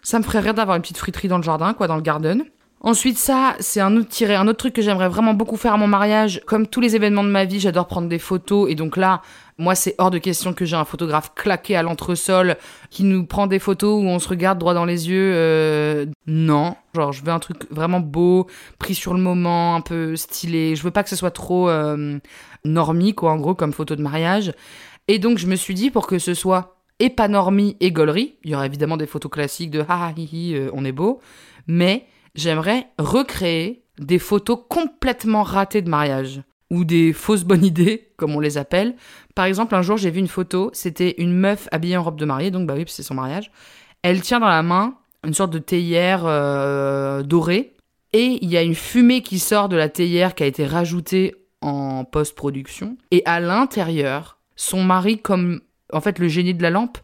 ça 0.02 0.18
me 0.18 0.24
ferait 0.24 0.40
rire 0.40 0.54
d'avoir 0.54 0.76
une 0.76 0.82
petite 0.82 0.98
friterie 0.98 1.28
dans 1.28 1.38
le 1.38 1.42
jardin, 1.42 1.74
quoi, 1.74 1.86
dans 1.86 1.96
le 1.96 2.02
garden. 2.02 2.44
Ensuite, 2.80 3.16
ça, 3.18 3.56
c'est 3.58 3.80
un 3.80 3.96
autre 3.96 4.08
tiré, 4.08 4.36
un 4.36 4.46
autre 4.46 4.58
truc 4.58 4.74
que 4.74 4.82
j'aimerais 4.82 5.08
vraiment 5.08 5.34
beaucoup 5.34 5.56
faire 5.56 5.72
à 5.72 5.76
mon 5.76 5.88
mariage. 5.88 6.42
Comme 6.46 6.66
tous 6.66 6.80
les 6.80 6.94
événements 6.94 7.24
de 7.24 7.30
ma 7.30 7.44
vie, 7.44 7.58
j'adore 7.58 7.86
prendre 7.86 8.06
des 8.06 8.18
photos. 8.18 8.70
Et 8.70 8.74
donc 8.74 8.96
là, 8.96 9.22
moi, 9.58 9.74
c'est 9.74 9.94
hors 9.98 10.10
de 10.10 10.18
question 10.18 10.52
que 10.52 10.66
j'ai 10.66 10.76
un 10.76 10.84
photographe 10.84 11.32
claqué 11.34 11.74
à 11.74 11.82
l'entresol 11.82 12.56
qui 12.90 13.02
nous 13.02 13.24
prend 13.24 13.46
des 13.46 13.58
photos 13.58 14.00
où 14.00 14.06
on 14.06 14.18
se 14.18 14.28
regarde 14.28 14.58
droit 14.58 14.74
dans 14.74 14.84
les 14.84 15.08
yeux. 15.08 15.32
Euh, 15.34 16.06
non. 16.26 16.76
Genre, 16.94 17.12
je 17.12 17.24
veux 17.24 17.32
un 17.32 17.38
truc 17.38 17.66
vraiment 17.70 18.00
beau, 18.00 18.46
pris 18.78 18.94
sur 18.94 19.14
le 19.14 19.20
moment, 19.20 19.74
un 19.74 19.80
peu 19.80 20.14
stylé. 20.14 20.76
Je 20.76 20.82
veux 20.82 20.90
pas 20.90 21.02
que 21.02 21.10
ce 21.10 21.16
soit 21.16 21.30
trop 21.30 21.70
euh, 21.70 22.18
normie, 22.64 23.14
quoi, 23.14 23.32
en 23.32 23.38
gros, 23.38 23.54
comme 23.54 23.72
photo 23.72 23.96
de 23.96 24.02
mariage. 24.02 24.52
Et 25.08 25.18
donc, 25.18 25.38
je 25.38 25.46
me 25.46 25.56
suis 25.56 25.74
dit, 25.74 25.90
pour 25.90 26.06
que 26.06 26.18
ce 26.18 26.34
soit 26.34 26.76
et 26.98 27.10
pas 27.10 27.28
normie 27.28 27.76
et 27.80 27.92
gaulerie, 27.92 28.36
il 28.42 28.50
y 28.50 28.54
aura 28.54 28.66
évidemment 28.66 28.96
des 28.96 29.06
photos 29.06 29.30
classiques 29.30 29.70
de 29.70 29.84
ha 29.88 30.12
hi 30.16 30.28
hi, 30.32 30.54
euh, 30.54 30.70
on 30.72 30.84
est 30.84 30.92
beau, 30.92 31.20
mais 31.66 32.06
j'aimerais 32.34 32.88
recréer 32.98 33.84
des 33.98 34.18
photos 34.18 34.58
complètement 34.68 35.42
ratées 35.42 35.82
de 35.82 35.90
mariage 35.90 36.42
ou 36.70 36.84
des 36.84 37.12
fausses 37.12 37.44
bonnes 37.44 37.64
idées, 37.64 38.12
comme 38.16 38.34
on 38.34 38.40
les 38.40 38.58
appelle. 38.58 38.96
Par 39.34 39.44
exemple, 39.44 39.74
un 39.74 39.82
jour, 39.82 39.96
j'ai 39.96 40.10
vu 40.10 40.20
une 40.20 40.28
photo, 40.28 40.70
c'était 40.72 41.14
une 41.18 41.34
meuf 41.34 41.68
habillée 41.70 41.96
en 41.96 42.02
robe 42.02 42.18
de 42.18 42.24
mariée, 42.24 42.50
donc 42.50 42.66
bah 42.66 42.74
oui, 42.76 42.84
c'est 42.86 43.02
son 43.02 43.14
mariage. 43.14 43.50
Elle 44.02 44.20
tient 44.20 44.40
dans 44.40 44.48
la 44.48 44.62
main 44.62 44.94
une 45.24 45.34
sorte 45.34 45.52
de 45.52 45.58
théière 45.58 46.22
euh, 46.24 47.22
dorée, 47.22 47.74
et 48.12 48.38
il 48.40 48.48
y 48.48 48.56
a 48.56 48.62
une 48.62 48.74
fumée 48.74 49.22
qui 49.22 49.38
sort 49.38 49.68
de 49.68 49.76
la 49.76 49.88
théière 49.88 50.34
qui 50.34 50.44
a 50.44 50.46
été 50.46 50.64
rajoutée 50.64 51.34
en 51.60 52.04
post-production, 52.04 52.96
et 53.10 53.22
à 53.26 53.40
l'intérieur, 53.40 54.38
son 54.56 54.82
mari 54.82 55.18
comme 55.18 55.60
en 55.92 56.00
fait 56.00 56.18
le 56.18 56.28
génie 56.28 56.54
de 56.54 56.62
la 56.62 56.70
lampe, 56.70 56.98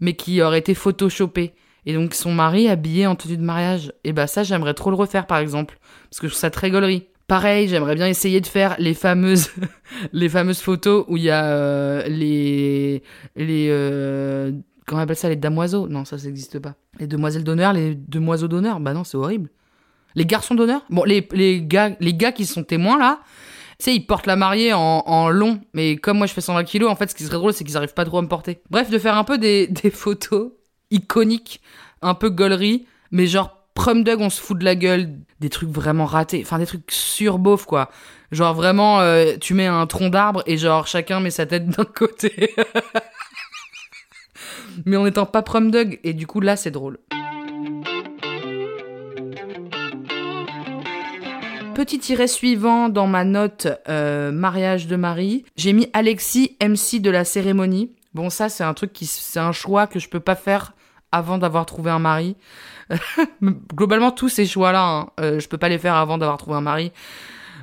mais 0.00 0.14
qui 0.14 0.42
aurait 0.42 0.58
été 0.58 0.74
photoshopé. 0.74 1.54
Et 1.86 1.94
donc 1.94 2.14
son 2.14 2.32
mari 2.32 2.68
habillé 2.68 3.06
en 3.06 3.14
tenue 3.14 3.36
de 3.36 3.42
mariage. 3.42 3.92
Et 4.04 4.12
bah 4.12 4.26
ça, 4.26 4.42
j'aimerais 4.42 4.74
trop 4.74 4.90
le 4.90 4.96
refaire 4.96 5.26
par 5.26 5.38
exemple, 5.38 5.78
parce 6.10 6.20
que 6.20 6.26
je 6.26 6.32
trouve 6.32 6.40
ça 6.40 6.50
très 6.50 6.70
gaulerie. 6.70 7.06
Pareil, 7.26 7.68
j'aimerais 7.68 7.94
bien 7.94 8.08
essayer 8.08 8.40
de 8.40 8.46
faire 8.46 8.74
les 8.78 8.92
fameuses, 8.92 9.50
les 10.12 10.28
fameuses 10.28 10.60
photos 10.60 11.04
où 11.08 11.16
il 11.16 11.22
y 11.22 11.30
a 11.30 11.44
euh, 11.44 12.02
les, 12.08 13.04
les, 13.36 13.68
euh, 13.70 14.50
comment 14.84 15.00
on 15.00 15.04
appelle 15.04 15.16
ça, 15.16 15.28
les 15.28 15.36
damoiseaux? 15.36 15.86
Non, 15.86 16.04
ça, 16.04 16.18
ça 16.18 16.26
n'existe 16.26 16.58
pas. 16.58 16.74
Les 16.98 17.06
demoiselles 17.06 17.44
d'honneur, 17.44 17.72
les 17.72 17.94
demoiselles 17.94 18.48
d'honneur. 18.48 18.80
Bah 18.80 18.92
non, 18.94 19.04
c'est 19.04 19.16
horrible. 19.16 19.48
Les 20.16 20.26
garçons 20.26 20.56
d'honneur? 20.56 20.82
Bon, 20.90 21.04
les, 21.04 21.26
les 21.30 21.62
gars, 21.62 21.92
les 22.00 22.14
gars 22.14 22.32
qui 22.32 22.46
sont 22.46 22.64
témoins 22.64 22.98
là, 22.98 23.20
tu 23.80 23.84
sais, 23.86 23.94
ils 23.94 24.06
portent 24.06 24.26
la 24.26 24.36
mariée 24.36 24.74
en, 24.74 25.02
en 25.06 25.30
long, 25.30 25.58
mais 25.72 25.96
comme 25.96 26.18
moi 26.18 26.26
je 26.26 26.34
fais 26.34 26.42
120 26.42 26.64
kilos, 26.64 26.90
en 26.90 26.96
fait, 26.96 27.08
ce 27.08 27.14
qui 27.14 27.24
serait 27.24 27.36
drôle, 27.36 27.54
c'est 27.54 27.64
qu'ils 27.64 27.78
arrivent 27.78 27.94
pas 27.94 28.04
trop 28.04 28.18
à 28.18 28.22
me 28.22 28.28
porter. 28.28 28.60
Bref, 28.68 28.90
de 28.90 28.98
faire 28.98 29.16
un 29.16 29.24
peu 29.24 29.38
des, 29.38 29.68
photos 29.90 30.52
iconiques, 30.90 31.62
un 32.02 32.12
peu 32.12 32.28
gaulerie, 32.28 32.86
mais 33.10 33.26
genre 33.26 33.56
prom 33.74 34.04
dog, 34.04 34.20
on 34.20 34.28
se 34.28 34.38
fout 34.38 34.58
de 34.58 34.66
la 34.66 34.74
gueule, 34.74 35.08
des 35.40 35.48
trucs 35.48 35.70
vraiment 35.70 36.04
ratés, 36.04 36.42
enfin 36.44 36.58
des 36.58 36.66
trucs 36.66 36.90
surbeaufs 36.90 37.64
quoi. 37.64 37.90
Genre 38.32 38.52
vraiment, 38.52 39.00
euh, 39.00 39.36
tu 39.40 39.54
mets 39.54 39.66
un 39.66 39.86
tronc 39.86 40.10
d'arbre 40.10 40.42
et 40.46 40.58
genre 40.58 40.86
chacun 40.86 41.20
met 41.20 41.30
sa 41.30 41.46
tête 41.46 41.66
d'un 41.66 41.84
côté. 41.94 42.54
mais 44.84 44.98
en 44.98 45.06
étant 45.06 45.24
pas 45.24 45.42
prom 45.42 45.70
dog, 45.70 45.98
et 46.04 46.12
du 46.12 46.26
coup 46.26 46.40
là 46.40 46.56
c'est 46.56 46.70
drôle. 46.70 46.98
Petit 51.80 51.98
tiret 51.98 52.26
suivant 52.26 52.90
dans 52.90 53.06
ma 53.06 53.24
note 53.24 53.66
euh, 53.88 54.32
mariage 54.32 54.86
de 54.86 54.96
Marie, 54.96 55.46
j'ai 55.56 55.72
mis 55.72 55.88
Alexis 55.94 56.54
MC 56.60 57.00
de 57.00 57.08
la 57.08 57.24
cérémonie. 57.24 57.94
Bon 58.12 58.28
ça 58.28 58.50
c'est 58.50 58.64
un 58.64 58.74
truc 58.74 58.92
qui 58.92 59.06
c'est 59.06 59.40
un 59.40 59.52
choix 59.52 59.86
que 59.86 59.98
je 59.98 60.10
peux 60.10 60.20
pas 60.20 60.34
faire 60.34 60.74
avant 61.10 61.38
d'avoir 61.38 61.64
trouvé 61.64 61.90
un 61.90 61.98
mari. 61.98 62.36
Globalement 63.74 64.10
tous 64.10 64.28
ces 64.28 64.44
choix 64.44 64.72
là, 64.72 65.06
je 65.18 65.48
peux 65.48 65.56
pas 65.56 65.70
les 65.70 65.78
faire 65.78 65.94
avant 65.94 66.18
d'avoir 66.18 66.36
trouvé 66.36 66.58
un 66.58 66.60
mari. 66.60 66.92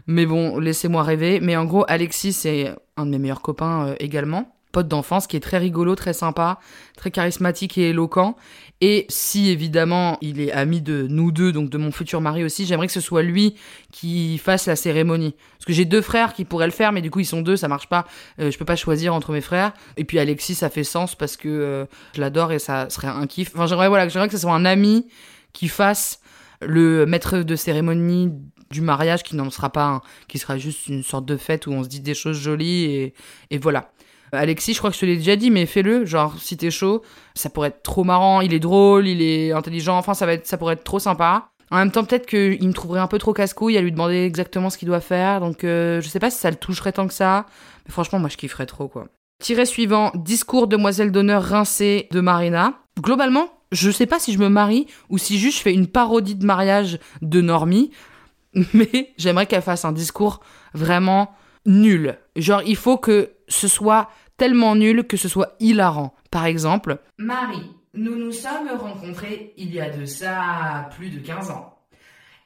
Mais 0.07 0.25
bon, 0.25 0.57
laissez-moi 0.57 1.03
rêver. 1.03 1.39
Mais 1.39 1.55
en 1.55 1.65
gros, 1.65 1.85
Alexis 1.87 2.33
c'est 2.33 2.73
un 2.95 3.05
de 3.05 3.11
mes 3.11 3.19
meilleurs 3.19 3.43
copains 3.43 3.89
euh, 3.89 3.95
également 3.99 4.51
pote 4.71 4.87
d'enfance 4.87 5.27
qui 5.27 5.37
est 5.37 5.41
très 5.41 5.57
rigolo, 5.57 5.95
très 5.95 6.13
sympa, 6.13 6.59
très 6.95 7.11
charismatique 7.11 7.77
et 7.77 7.89
éloquent. 7.89 8.35
Et 8.79 9.07
si 9.09 9.49
évidemment 9.49 10.17
il 10.21 10.39
est 10.39 10.51
ami 10.51 10.81
de 10.81 11.07
nous 11.09 11.31
deux, 11.31 11.51
donc 11.51 11.69
de 11.69 11.77
mon 11.77 11.91
futur 11.91 12.21
mari 12.21 12.43
aussi, 12.43 12.65
j'aimerais 12.65 12.87
que 12.87 12.93
ce 12.93 13.01
soit 13.01 13.23
lui 13.23 13.55
qui 13.91 14.37
fasse 14.37 14.67
la 14.67 14.75
cérémonie. 14.75 15.35
Parce 15.57 15.65
que 15.65 15.73
j'ai 15.73 15.85
deux 15.85 16.01
frères 16.01 16.33
qui 16.33 16.45
pourraient 16.45 16.67
le 16.67 16.71
faire, 16.71 16.91
mais 16.91 17.01
du 17.01 17.09
coup 17.09 17.19
ils 17.19 17.25
sont 17.25 17.41
deux, 17.41 17.55
ça 17.55 17.67
marche 17.67 17.87
pas. 17.87 18.05
Euh, 18.39 18.51
je 18.51 18.57
peux 18.57 18.65
pas 18.65 18.75
choisir 18.75 19.15
entre 19.15 19.31
mes 19.31 19.41
frères. 19.41 19.73
Et 19.97 20.03
puis 20.03 20.19
Alexis, 20.19 20.55
ça 20.55 20.69
fait 20.69 20.83
sens 20.83 21.15
parce 21.15 21.37
que 21.37 21.49
euh, 21.49 21.85
je 22.13 22.21
l'adore 22.21 22.51
et 22.51 22.59
ça 22.59 22.89
serait 22.89 23.07
un 23.07 23.25
kiff. 23.25 23.51
Enfin 23.55 23.65
j'aimerais 23.65 23.87
voilà, 23.87 24.05
que 24.05 24.31
ce 24.31 24.37
soit 24.37 24.53
un 24.53 24.65
ami 24.65 25.07
qui 25.53 25.69
fasse 25.69 26.19
le 26.61 27.05
maître 27.05 27.39
de 27.39 27.55
cérémonie 27.55 28.31
du 28.69 28.81
mariage 28.81 29.23
qui 29.23 29.35
n'en 29.35 29.49
sera 29.49 29.71
pas 29.71 29.85
un, 29.85 30.01
qui 30.27 30.37
sera 30.37 30.57
juste 30.57 30.87
une 30.87 31.01
sorte 31.01 31.25
de 31.25 31.37
fête 31.37 31.67
où 31.67 31.71
on 31.71 31.83
se 31.83 31.87
dit 31.87 32.01
des 32.01 32.13
choses 32.13 32.37
jolies 32.37 33.13
et 33.49 33.57
voilà. 33.57 33.91
Alexis, 34.31 34.73
je 34.73 34.79
crois 34.79 34.89
que 34.89 34.95
je 34.95 35.01
te 35.01 35.05
l'ai 35.05 35.17
déjà 35.17 35.35
dit, 35.35 35.51
mais 35.51 35.65
fais-le. 35.65 36.05
Genre, 36.05 36.35
si 36.39 36.57
t'es 36.57 36.71
chaud, 36.71 37.01
ça 37.35 37.49
pourrait 37.49 37.69
être 37.69 37.83
trop 37.83 38.03
marrant. 38.03 38.41
Il 38.41 38.53
est 38.53 38.59
drôle, 38.59 39.07
il 39.07 39.21
est 39.21 39.51
intelligent. 39.51 39.97
Enfin, 39.97 40.13
ça 40.13 40.25
va 40.25 40.33
être, 40.33 40.47
ça 40.47 40.57
pourrait 40.57 40.73
être 40.73 40.83
trop 40.83 40.99
sympa. 40.99 41.49
En 41.69 41.77
même 41.77 41.91
temps, 41.91 42.05
peut-être 42.05 42.25
qu'il 42.25 42.65
me 42.67 42.73
trouverait 42.73 42.99
un 42.99 43.07
peu 43.07 43.17
trop 43.17 43.33
casse-couille 43.33 43.77
à 43.77 43.81
lui 43.81 43.91
demander 43.91 44.23
exactement 44.23 44.69
ce 44.69 44.77
qu'il 44.77 44.87
doit 44.87 45.01
faire. 45.01 45.39
Donc, 45.41 45.63
euh, 45.63 46.01
je 46.01 46.07
sais 46.07 46.19
pas 46.19 46.29
si 46.29 46.39
ça 46.39 46.49
le 46.49 46.55
toucherait 46.55 46.93
tant 46.93 47.07
que 47.07 47.13
ça. 47.13 47.45
Mais 47.85 47.91
franchement, 47.91 48.19
moi, 48.19 48.29
je 48.29 48.37
kifferais 48.37 48.65
trop, 48.65 48.87
quoi. 48.87 49.07
Tiré 49.39 49.65
suivant, 49.65 50.11
discours 50.15 50.67
demoiselle 50.67 51.11
d'honneur 51.11 51.43
rincée 51.43 52.07
de 52.11 52.21
Marina. 52.21 52.73
Globalement, 52.99 53.49
je 53.71 53.91
sais 53.91 54.05
pas 54.05 54.19
si 54.19 54.33
je 54.33 54.39
me 54.39 54.49
marie 54.49 54.87
ou 55.09 55.17
si 55.17 55.37
juste 55.37 55.57
je 55.57 55.63
fais 55.63 55.73
une 55.73 55.87
parodie 55.87 56.35
de 56.35 56.45
mariage 56.45 56.99
de 57.21 57.41
Normie. 57.41 57.91
Mais 58.73 59.13
j'aimerais 59.17 59.45
qu'elle 59.45 59.61
fasse 59.61 59.85
un 59.85 59.91
discours 59.91 60.39
vraiment 60.73 61.31
nul. 61.67 62.17
Genre, 62.35 62.63
il 62.65 62.75
faut 62.75 62.97
que 62.97 63.31
ce 63.47 63.67
soit 63.67 64.09
tellement 64.37 64.75
nul 64.75 65.05
que 65.05 65.17
ce 65.17 65.27
soit 65.27 65.55
hilarant. 65.59 66.15
Par 66.31 66.45
exemple, 66.45 66.97
Marie, 67.17 67.71
nous 67.93 68.15
nous 68.15 68.31
sommes 68.31 68.69
rencontrés 68.79 69.53
il 69.57 69.73
y 69.73 69.79
a 69.79 69.89
de 69.89 70.05
ça 70.05 70.89
plus 70.95 71.09
de 71.09 71.19
15 71.19 71.51
ans. 71.51 71.77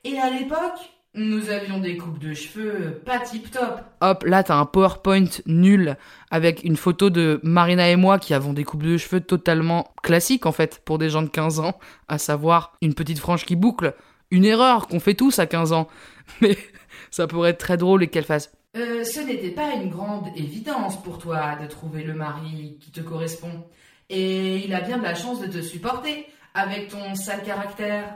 Et 0.04 0.18
à 0.20 0.30
l'époque, 0.30 0.80
Nous 1.14 1.50
avions 1.50 1.80
des 1.80 1.98
coupes 1.98 2.20
de 2.20 2.34
cheveux 2.34 3.02
pas 3.06 3.20
tip 3.20 3.52
top. 3.52 3.82
Hop, 4.00 4.24
là 4.24 4.44
t'as 4.44 4.56
un 4.56 4.66
PowerPoint 4.66 5.26
nul 5.46 5.98
avec 6.30 6.64
une 6.64 6.78
photo 6.78 7.10
de 7.10 7.42
Marina 7.44 7.90
et 7.90 7.98
moi 7.98 8.18
qui 8.18 8.34
avons 8.34 8.54
des 8.54 8.64
coupes 8.64 8.84
de 8.84 8.96
cheveux 8.96 9.20
totalement 9.20 9.94
classiques 10.04 10.46
en 10.46 10.54
fait 10.54 10.82
pour 10.86 11.00
des 11.00 11.10
gens 11.10 11.22
de 11.22 11.28
15 11.28 11.60
ans, 11.60 11.78
à 12.08 12.18
savoir 12.18 12.78
une 12.82 12.94
petite 12.94 13.20
frange 13.20 13.46
qui 13.46 13.58
boucle. 13.58 13.94
Une 14.32 14.46
erreur 14.46 14.88
qu'on 14.88 15.02
fait 15.02 15.14
tous 15.14 15.38
à 15.40 15.48
15 15.48 15.74
ans. 15.74 15.90
Mais 16.42 16.58
ça 17.10 17.28
pourrait 17.28 17.50
être 17.50 17.58
très 17.58 17.76
drôle 17.76 18.04
et 18.04 18.08
qu'elle 18.08 18.24
fasse. 18.24 18.54
Euh, 18.78 19.04
ce 19.04 19.20
n'était 19.20 19.52
pas 19.52 19.74
une 19.74 19.90
grande 19.90 20.28
évidence 20.36 21.02
pour 21.02 21.18
toi 21.18 21.58
de 21.62 21.68
trouver 21.68 22.04
le 22.04 22.14
mari 22.14 22.78
qui 22.80 22.92
te 22.92 23.02
correspond. 23.02 23.66
Et 24.10 24.64
il 24.66 24.74
a 24.74 24.82
bien 24.82 24.98
de 24.98 25.04
la 25.04 25.16
chance 25.16 25.42
de 25.42 25.48
te 25.48 25.62
supporter 25.62 26.26
avec 26.54 26.88
ton 26.90 27.16
sale 27.16 27.44
caractère. 27.44 28.16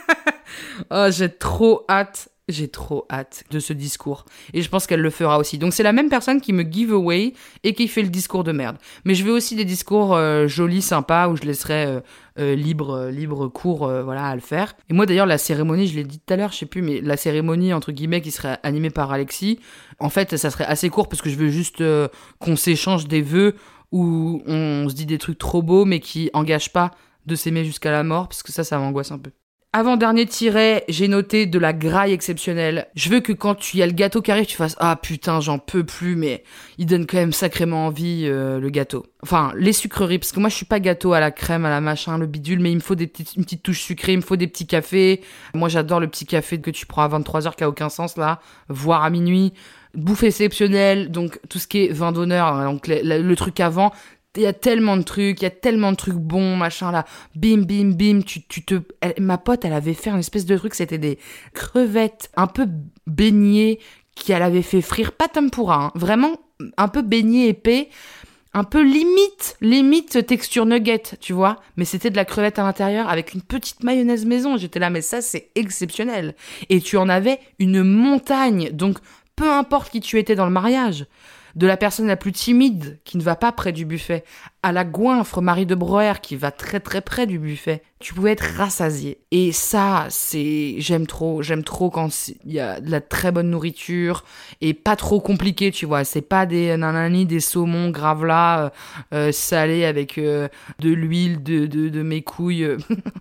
oh, 0.90 1.08
j'ai 1.10 1.30
trop 1.30 1.84
hâte, 1.90 2.28
j'ai 2.48 2.68
trop 2.68 3.06
hâte 3.10 3.44
de 3.50 3.58
ce 3.58 3.72
discours. 3.72 4.24
Et 4.54 4.62
je 4.62 4.68
pense 4.68 4.86
qu'elle 4.86 5.00
le 5.00 5.10
fera 5.10 5.38
aussi. 5.38 5.58
Donc 5.58 5.72
c'est 5.74 5.82
la 5.82 5.92
même 5.92 6.08
personne 6.08 6.40
qui 6.40 6.52
me 6.52 6.62
give 6.62 6.92
away 6.92 7.32
et 7.64 7.74
qui 7.74 7.88
fait 7.88 8.02
le 8.02 8.08
discours 8.08 8.44
de 8.44 8.52
merde. 8.52 8.76
Mais 9.04 9.14
je 9.14 9.24
veux 9.24 9.32
aussi 9.32 9.56
des 9.56 9.64
discours 9.64 10.14
euh, 10.14 10.46
jolis, 10.46 10.82
sympas, 10.82 11.28
où 11.28 11.36
je 11.36 11.42
laisserai 11.42 11.86
euh, 11.86 12.00
euh, 12.38 12.54
libre, 12.54 13.08
libre 13.08 13.48
cours 13.48 13.88
voilà, 13.88 14.26
à 14.26 14.34
le 14.34 14.40
faire. 14.40 14.76
Et 14.88 14.94
moi 14.94 15.06
d'ailleurs, 15.06 15.26
la 15.26 15.38
cérémonie, 15.38 15.88
je 15.88 15.96
l'ai 15.96 16.04
dit 16.04 16.20
tout 16.20 16.32
à 16.32 16.36
l'heure, 16.36 16.52
je 16.52 16.58
sais 16.58 16.66
plus, 16.66 16.82
mais 16.82 17.00
la 17.00 17.16
cérémonie, 17.16 17.72
entre 17.72 17.90
guillemets, 17.90 18.20
qui 18.20 18.30
serait 18.30 18.58
animée 18.62 18.90
par 18.90 19.10
Alexis, 19.10 19.58
en 19.98 20.08
fait, 20.08 20.36
ça 20.36 20.50
serait 20.50 20.66
assez 20.66 20.88
court 20.88 21.08
parce 21.08 21.22
que 21.22 21.30
je 21.30 21.36
veux 21.36 21.48
juste 21.48 21.82
qu'on 22.38 22.56
s'échange 22.56 23.08
des 23.08 23.22
vœux 23.22 23.56
où 23.90 24.42
on 24.46 24.88
se 24.88 24.94
dit 24.94 25.06
des 25.06 25.18
trucs 25.18 25.38
trop 25.38 25.62
beaux 25.62 25.84
mais 25.84 26.00
qui 26.00 26.30
engagent 26.32 26.72
pas 26.72 26.92
de 27.26 27.34
s'aimer 27.34 27.64
jusqu'à 27.64 27.90
la 27.90 28.04
mort, 28.04 28.28
parce 28.28 28.44
que 28.44 28.52
ça, 28.52 28.62
ça 28.62 28.78
m'angoisse 28.78 29.10
un 29.10 29.18
peu. 29.18 29.32
Avant-dernier 29.78 30.24
tiret, 30.24 30.86
j'ai 30.88 31.06
noté 31.06 31.44
de 31.44 31.58
la 31.58 31.74
graille 31.74 32.14
exceptionnelle. 32.14 32.86
Je 32.94 33.10
veux 33.10 33.20
que 33.20 33.34
quand 33.34 33.54
tu 33.54 33.76
y 33.76 33.82
a 33.82 33.86
le 33.86 33.92
gâteau 33.92 34.22
qui 34.22 34.30
arrive, 34.30 34.46
tu 34.46 34.56
fasses 34.56 34.74
Ah 34.78 34.96
putain, 34.96 35.42
j'en 35.42 35.58
peux 35.58 35.84
plus, 35.84 36.16
mais 36.16 36.44
il 36.78 36.86
donne 36.86 37.04
quand 37.04 37.18
même 37.18 37.34
sacrément 37.34 37.88
envie 37.88 38.22
euh, 38.24 38.58
le 38.58 38.70
gâteau. 38.70 39.04
Enfin, 39.22 39.52
les 39.54 39.74
sucreries, 39.74 40.18
parce 40.18 40.32
que 40.32 40.40
moi 40.40 40.48
je 40.48 40.54
suis 40.54 40.64
pas 40.64 40.80
gâteau 40.80 41.12
à 41.12 41.20
la 41.20 41.30
crème, 41.30 41.66
à 41.66 41.68
la 41.68 41.82
machin, 41.82 42.16
le 42.16 42.24
bidule, 42.24 42.60
mais 42.60 42.72
il 42.72 42.76
me 42.76 42.80
faut 42.80 42.94
des 42.94 43.06
petites, 43.06 43.36
une 43.36 43.44
petite 43.44 43.62
touche 43.62 43.82
sucrée, 43.82 44.14
il 44.14 44.16
me 44.16 44.22
faut 44.22 44.36
des 44.36 44.46
petits 44.46 44.66
cafés. 44.66 45.20
Moi 45.52 45.68
j'adore 45.68 46.00
le 46.00 46.08
petit 46.08 46.24
café 46.24 46.58
que 46.58 46.70
tu 46.70 46.86
prends 46.86 47.02
à 47.02 47.08
23h 47.08 47.54
qui 47.54 47.64
a 47.64 47.68
aucun 47.68 47.90
sens 47.90 48.16
là, 48.16 48.40
voire 48.70 49.04
à 49.04 49.10
minuit 49.10 49.52
bouffe 49.96 50.22
exceptionnelle, 50.22 51.10
donc 51.10 51.40
tout 51.48 51.58
ce 51.58 51.66
qui 51.66 51.84
est 51.84 51.92
vin 51.92 52.12
d'honneur, 52.12 52.48
hein, 52.48 52.70
donc 52.70 52.86
le, 52.86 53.34
truc 53.34 53.58
avant, 53.60 53.92
il 54.36 54.42
y 54.42 54.46
a 54.46 54.52
tellement 54.52 54.96
de 54.96 55.02
trucs, 55.02 55.40
il 55.40 55.44
y 55.44 55.46
a 55.46 55.50
tellement 55.50 55.92
de 55.92 55.96
trucs 55.96 56.14
bons, 56.14 56.56
machin 56.56 56.90
là. 56.90 57.04
Bim, 57.34 57.62
bim, 57.62 57.92
bim. 57.92 58.20
Tu, 58.22 58.42
tu 58.42 58.64
te, 58.64 58.80
ma 59.18 59.38
pote, 59.38 59.64
elle 59.64 59.72
avait 59.72 59.94
fait 59.94 60.10
une 60.10 60.18
espèce 60.18 60.46
de 60.46 60.56
truc, 60.56 60.74
c'était 60.74 60.98
des 60.98 61.18
crevettes 61.54 62.30
un 62.36 62.46
peu 62.46 62.66
baignées 63.06 63.78
qu'elle 64.14 64.42
avait 64.42 64.62
fait 64.62 64.80
frire, 64.80 65.12
pas 65.12 65.28
tempura, 65.28 65.86
hein, 65.86 65.92
vraiment 65.94 66.40
un 66.76 66.88
peu 66.88 67.02
beigné 67.02 67.48
épais, 67.48 67.90
un 68.54 68.64
peu 68.64 68.82
limite, 68.82 69.56
limite 69.60 70.26
texture 70.26 70.64
nugget, 70.64 71.02
tu 71.20 71.34
vois. 71.34 71.60
Mais 71.76 71.84
c'était 71.84 72.08
de 72.10 72.16
la 72.16 72.24
crevette 72.24 72.58
à 72.58 72.62
l'intérieur 72.62 73.10
avec 73.10 73.34
une 73.34 73.42
petite 73.42 73.82
mayonnaise 73.82 74.24
maison. 74.24 74.56
J'étais 74.56 74.78
là, 74.78 74.88
mais 74.88 75.02
ça 75.02 75.20
c'est 75.20 75.50
exceptionnel. 75.54 76.34
Et 76.70 76.80
tu 76.80 76.96
en 76.96 77.10
avais 77.10 77.38
une 77.58 77.82
montagne, 77.82 78.70
donc 78.72 78.96
peu 79.36 79.50
importe 79.50 79.90
qui 79.90 80.00
tu 80.00 80.18
étais 80.18 80.34
dans 80.34 80.46
le 80.46 80.50
mariage 80.50 81.06
de 81.56 81.66
la 81.66 81.78
personne 81.78 82.06
la 82.06 82.16
plus 82.16 82.32
timide 82.32 82.98
qui 83.04 83.16
ne 83.16 83.22
va 83.22 83.34
pas 83.34 83.50
près 83.50 83.72
du 83.72 83.86
buffet 83.86 84.24
à 84.62 84.72
la 84.72 84.84
goinfre 84.84 85.40
Marie 85.40 85.64
de 85.64 85.74
Broer 85.74 86.20
qui 86.20 86.36
va 86.36 86.50
très 86.50 86.80
très 86.80 87.00
près 87.00 87.26
du 87.26 87.38
buffet. 87.38 87.82
Tu 87.98 88.12
pouvais 88.12 88.32
être 88.32 88.44
rassasié. 88.58 89.20
Et 89.30 89.52
ça, 89.52 90.06
c'est 90.10 90.74
j'aime 90.78 91.06
trop, 91.06 91.40
j'aime 91.40 91.64
trop 91.64 91.88
quand 91.88 92.10
il 92.44 92.52
y 92.52 92.60
a 92.60 92.78
de 92.80 92.90
la 92.90 93.00
très 93.00 93.32
bonne 93.32 93.48
nourriture 93.48 94.24
et 94.60 94.74
pas 94.74 94.96
trop 94.96 95.18
compliqué, 95.18 95.70
tu 95.70 95.86
vois. 95.86 96.04
C'est 96.04 96.20
pas 96.20 96.44
des 96.44 96.76
nanani, 96.76 97.24
des 97.24 97.40
saumons 97.40 97.88
gravlas 97.88 98.66
euh, 98.66 98.70
euh, 99.14 99.32
salés 99.32 99.86
avec 99.86 100.18
euh, 100.18 100.48
de 100.80 100.90
l'huile 100.90 101.42
de, 101.42 101.64
de, 101.66 102.02
mes 102.02 102.20
couilles. 102.20 102.68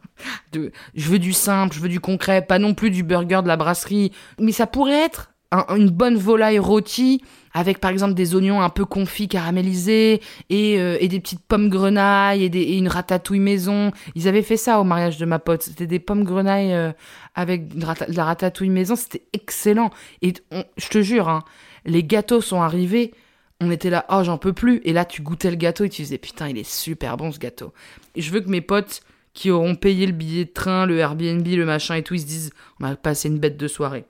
de, 0.51 0.73
je 0.93 1.09
veux 1.09 1.19
du 1.19 1.31
simple, 1.31 1.73
je 1.73 1.79
veux 1.79 1.89
du 1.89 2.01
concret, 2.01 2.41
pas 2.41 2.59
non 2.59 2.73
plus 2.73 2.91
du 2.91 3.03
burger 3.03 3.41
de 3.43 3.47
la 3.47 3.55
brasserie. 3.55 4.11
Mais 4.39 4.51
ça 4.51 4.67
pourrait 4.67 5.05
être 5.05 5.31
une 5.69 5.89
bonne 5.89 6.17
volaille 6.17 6.59
rôtie 6.59 7.21
avec 7.55 7.79
par 7.79 7.89
exemple 7.89 8.13
des 8.13 8.35
oignons 8.35 8.61
un 8.61 8.69
peu 8.69 8.83
confits 8.83 9.29
caramélisés 9.29 10.21
et, 10.49 10.77
euh, 10.77 10.97
et 10.99 11.07
des 11.07 11.21
petites 11.21 11.41
pommes 11.41 11.69
grenailles 11.69 12.43
et, 12.43 12.77
une 12.77 12.89
ratatouille 12.89 13.39
maison. 13.39 13.91
Ils 14.13 14.27
avaient 14.27 14.41
fait 14.41 14.57
ça 14.57 14.81
au 14.81 14.83
mariage 14.83 15.17
de 15.17 15.25
ma 15.25 15.39
pote. 15.39 15.63
C'était 15.63 15.87
des 15.87 15.99
pommes 15.99 16.25
grenailles 16.25 16.73
euh, 16.73 16.91
avec 17.33 17.69
de 17.73 17.85
la 18.09 18.25
ratatouille 18.25 18.69
maison. 18.69 18.97
C'était 18.97 19.23
excellent. 19.31 19.89
Et 20.21 20.33
je 20.51 20.87
te 20.89 21.01
jure, 21.01 21.29
hein, 21.29 21.43
les 21.85 22.03
gâteaux 22.03 22.41
sont 22.41 22.61
arrivés. 22.61 23.13
On 23.61 23.71
était 23.71 23.89
là, 23.89 24.05
oh 24.09 24.21
j'en 24.25 24.37
peux 24.37 24.51
plus. 24.53 24.81
Et 24.83 24.91
là 24.91 25.05
tu 25.05 25.21
goûtais 25.21 25.49
le 25.49 25.55
gâteau 25.55 25.85
et 25.85 25.89
tu 25.89 26.01
disais 26.01 26.17
putain 26.17 26.49
il 26.49 26.57
est 26.57 26.69
super 26.69 27.15
bon 27.15 27.31
ce 27.31 27.39
gâteau. 27.39 27.71
Je 28.17 28.31
veux 28.31 28.41
que 28.41 28.49
mes 28.49 28.59
potes 28.59 28.99
qui 29.33 29.49
auront 29.49 29.75
payé 29.75 30.05
le 30.07 30.11
billet 30.11 30.43
de 30.43 30.51
train, 30.51 30.85
le 30.85 30.97
Airbnb, 30.97 31.47
le 31.47 31.65
machin 31.65 31.95
et 31.95 32.03
tout, 32.03 32.15
ils 32.15 32.21
se 32.21 32.25
disent 32.25 32.51
on 32.81 32.83
a 32.83 32.97
passé 32.97 33.29
une 33.29 33.39
bête 33.39 33.55
de 33.55 33.69
soirée. 33.69 34.03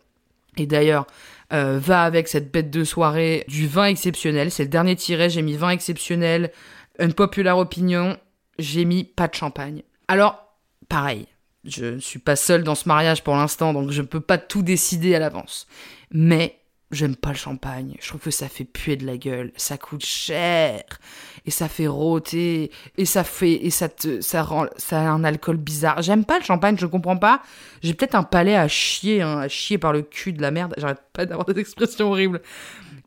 Et 0.58 0.66
d'ailleurs, 0.66 1.08
euh, 1.54 1.80
va 1.80 2.04
avec 2.04 2.28
cette 2.28 2.52
bête 2.52 2.72
de 2.72 2.84
soirée 2.84 3.46
du 3.48 3.68
vin 3.68 3.86
exceptionnel. 3.86 4.52
C'est 4.52 4.64
le 4.64 4.70
dernier 4.70 4.96
tiré, 4.96 5.30
j'ai 5.30 5.42
mis 5.42 5.56
vin 5.56 5.70
exceptionnel, 5.70 6.52
une 7.00 7.14
populaire 7.14 7.58
opinion, 7.58 8.18
j'ai 8.58 8.86
mis 8.86 9.04
pas 9.04 9.28
de 9.28 9.36
champagne. 9.36 9.84
Alors, 10.08 10.56
pareil, 10.90 11.28
je 11.64 11.86
ne 11.86 12.00
suis 12.00 12.20
pas 12.20 12.36
seule 12.36 12.64
dans 12.64 12.76
ce 12.76 12.88
mariage 12.88 13.24
pour 13.24 13.36
l'instant, 13.36 13.74
donc 13.74 13.92
je 13.92 14.02
ne 14.02 14.08
peux 14.08 14.22
pas 14.22 14.38
tout 14.38 14.62
décider 14.62 15.14
à 15.16 15.20
l'avance. 15.20 15.68
Mais 16.12 16.60
J'aime 16.92 17.16
pas 17.16 17.30
le 17.30 17.36
champagne. 17.36 17.96
Je 18.00 18.08
trouve 18.08 18.22
que 18.22 18.32
ça 18.32 18.48
fait 18.48 18.64
puer 18.64 18.96
de 18.96 19.06
la 19.06 19.18
gueule. 19.18 19.52
Ça 19.56 19.78
coûte 19.78 20.06
cher. 20.06 20.84
Et 21.46 21.52
ça 21.52 21.68
fait 21.68 21.88
rôter. 21.88 22.72
Et 22.98 23.06
ça 23.06 23.24
fait, 23.24 23.66
et 23.66 23.72
ça 23.72 23.90
te, 23.90 24.22
ça 24.22 24.44
rend, 24.44 24.68
ça 24.78 25.02
a 25.02 25.10
un 25.10 25.24
alcool 25.24 25.58
bizarre. 25.58 26.02
J'aime 26.04 26.26
pas 26.26 26.38
le 26.38 26.46
champagne, 26.46 26.78
je 26.78 26.86
comprends 26.86 27.18
pas. 27.18 27.42
J'ai 27.82 27.96
peut-être 27.96 28.16
un 28.16 28.24
palais 28.24 28.56
à 28.56 28.68
chier, 28.68 29.24
hein, 29.24 29.40
à 29.40 29.48
chier 29.48 29.78
par 29.80 29.94
le 29.94 30.04
cul 30.04 30.32
de 30.34 30.42
la 30.42 30.52
merde. 30.52 30.76
J'arrête 30.78 31.02
pas 31.12 31.26
d'avoir 31.26 31.46
des 31.46 31.60
expressions 31.60 32.12
horribles. 32.12 32.42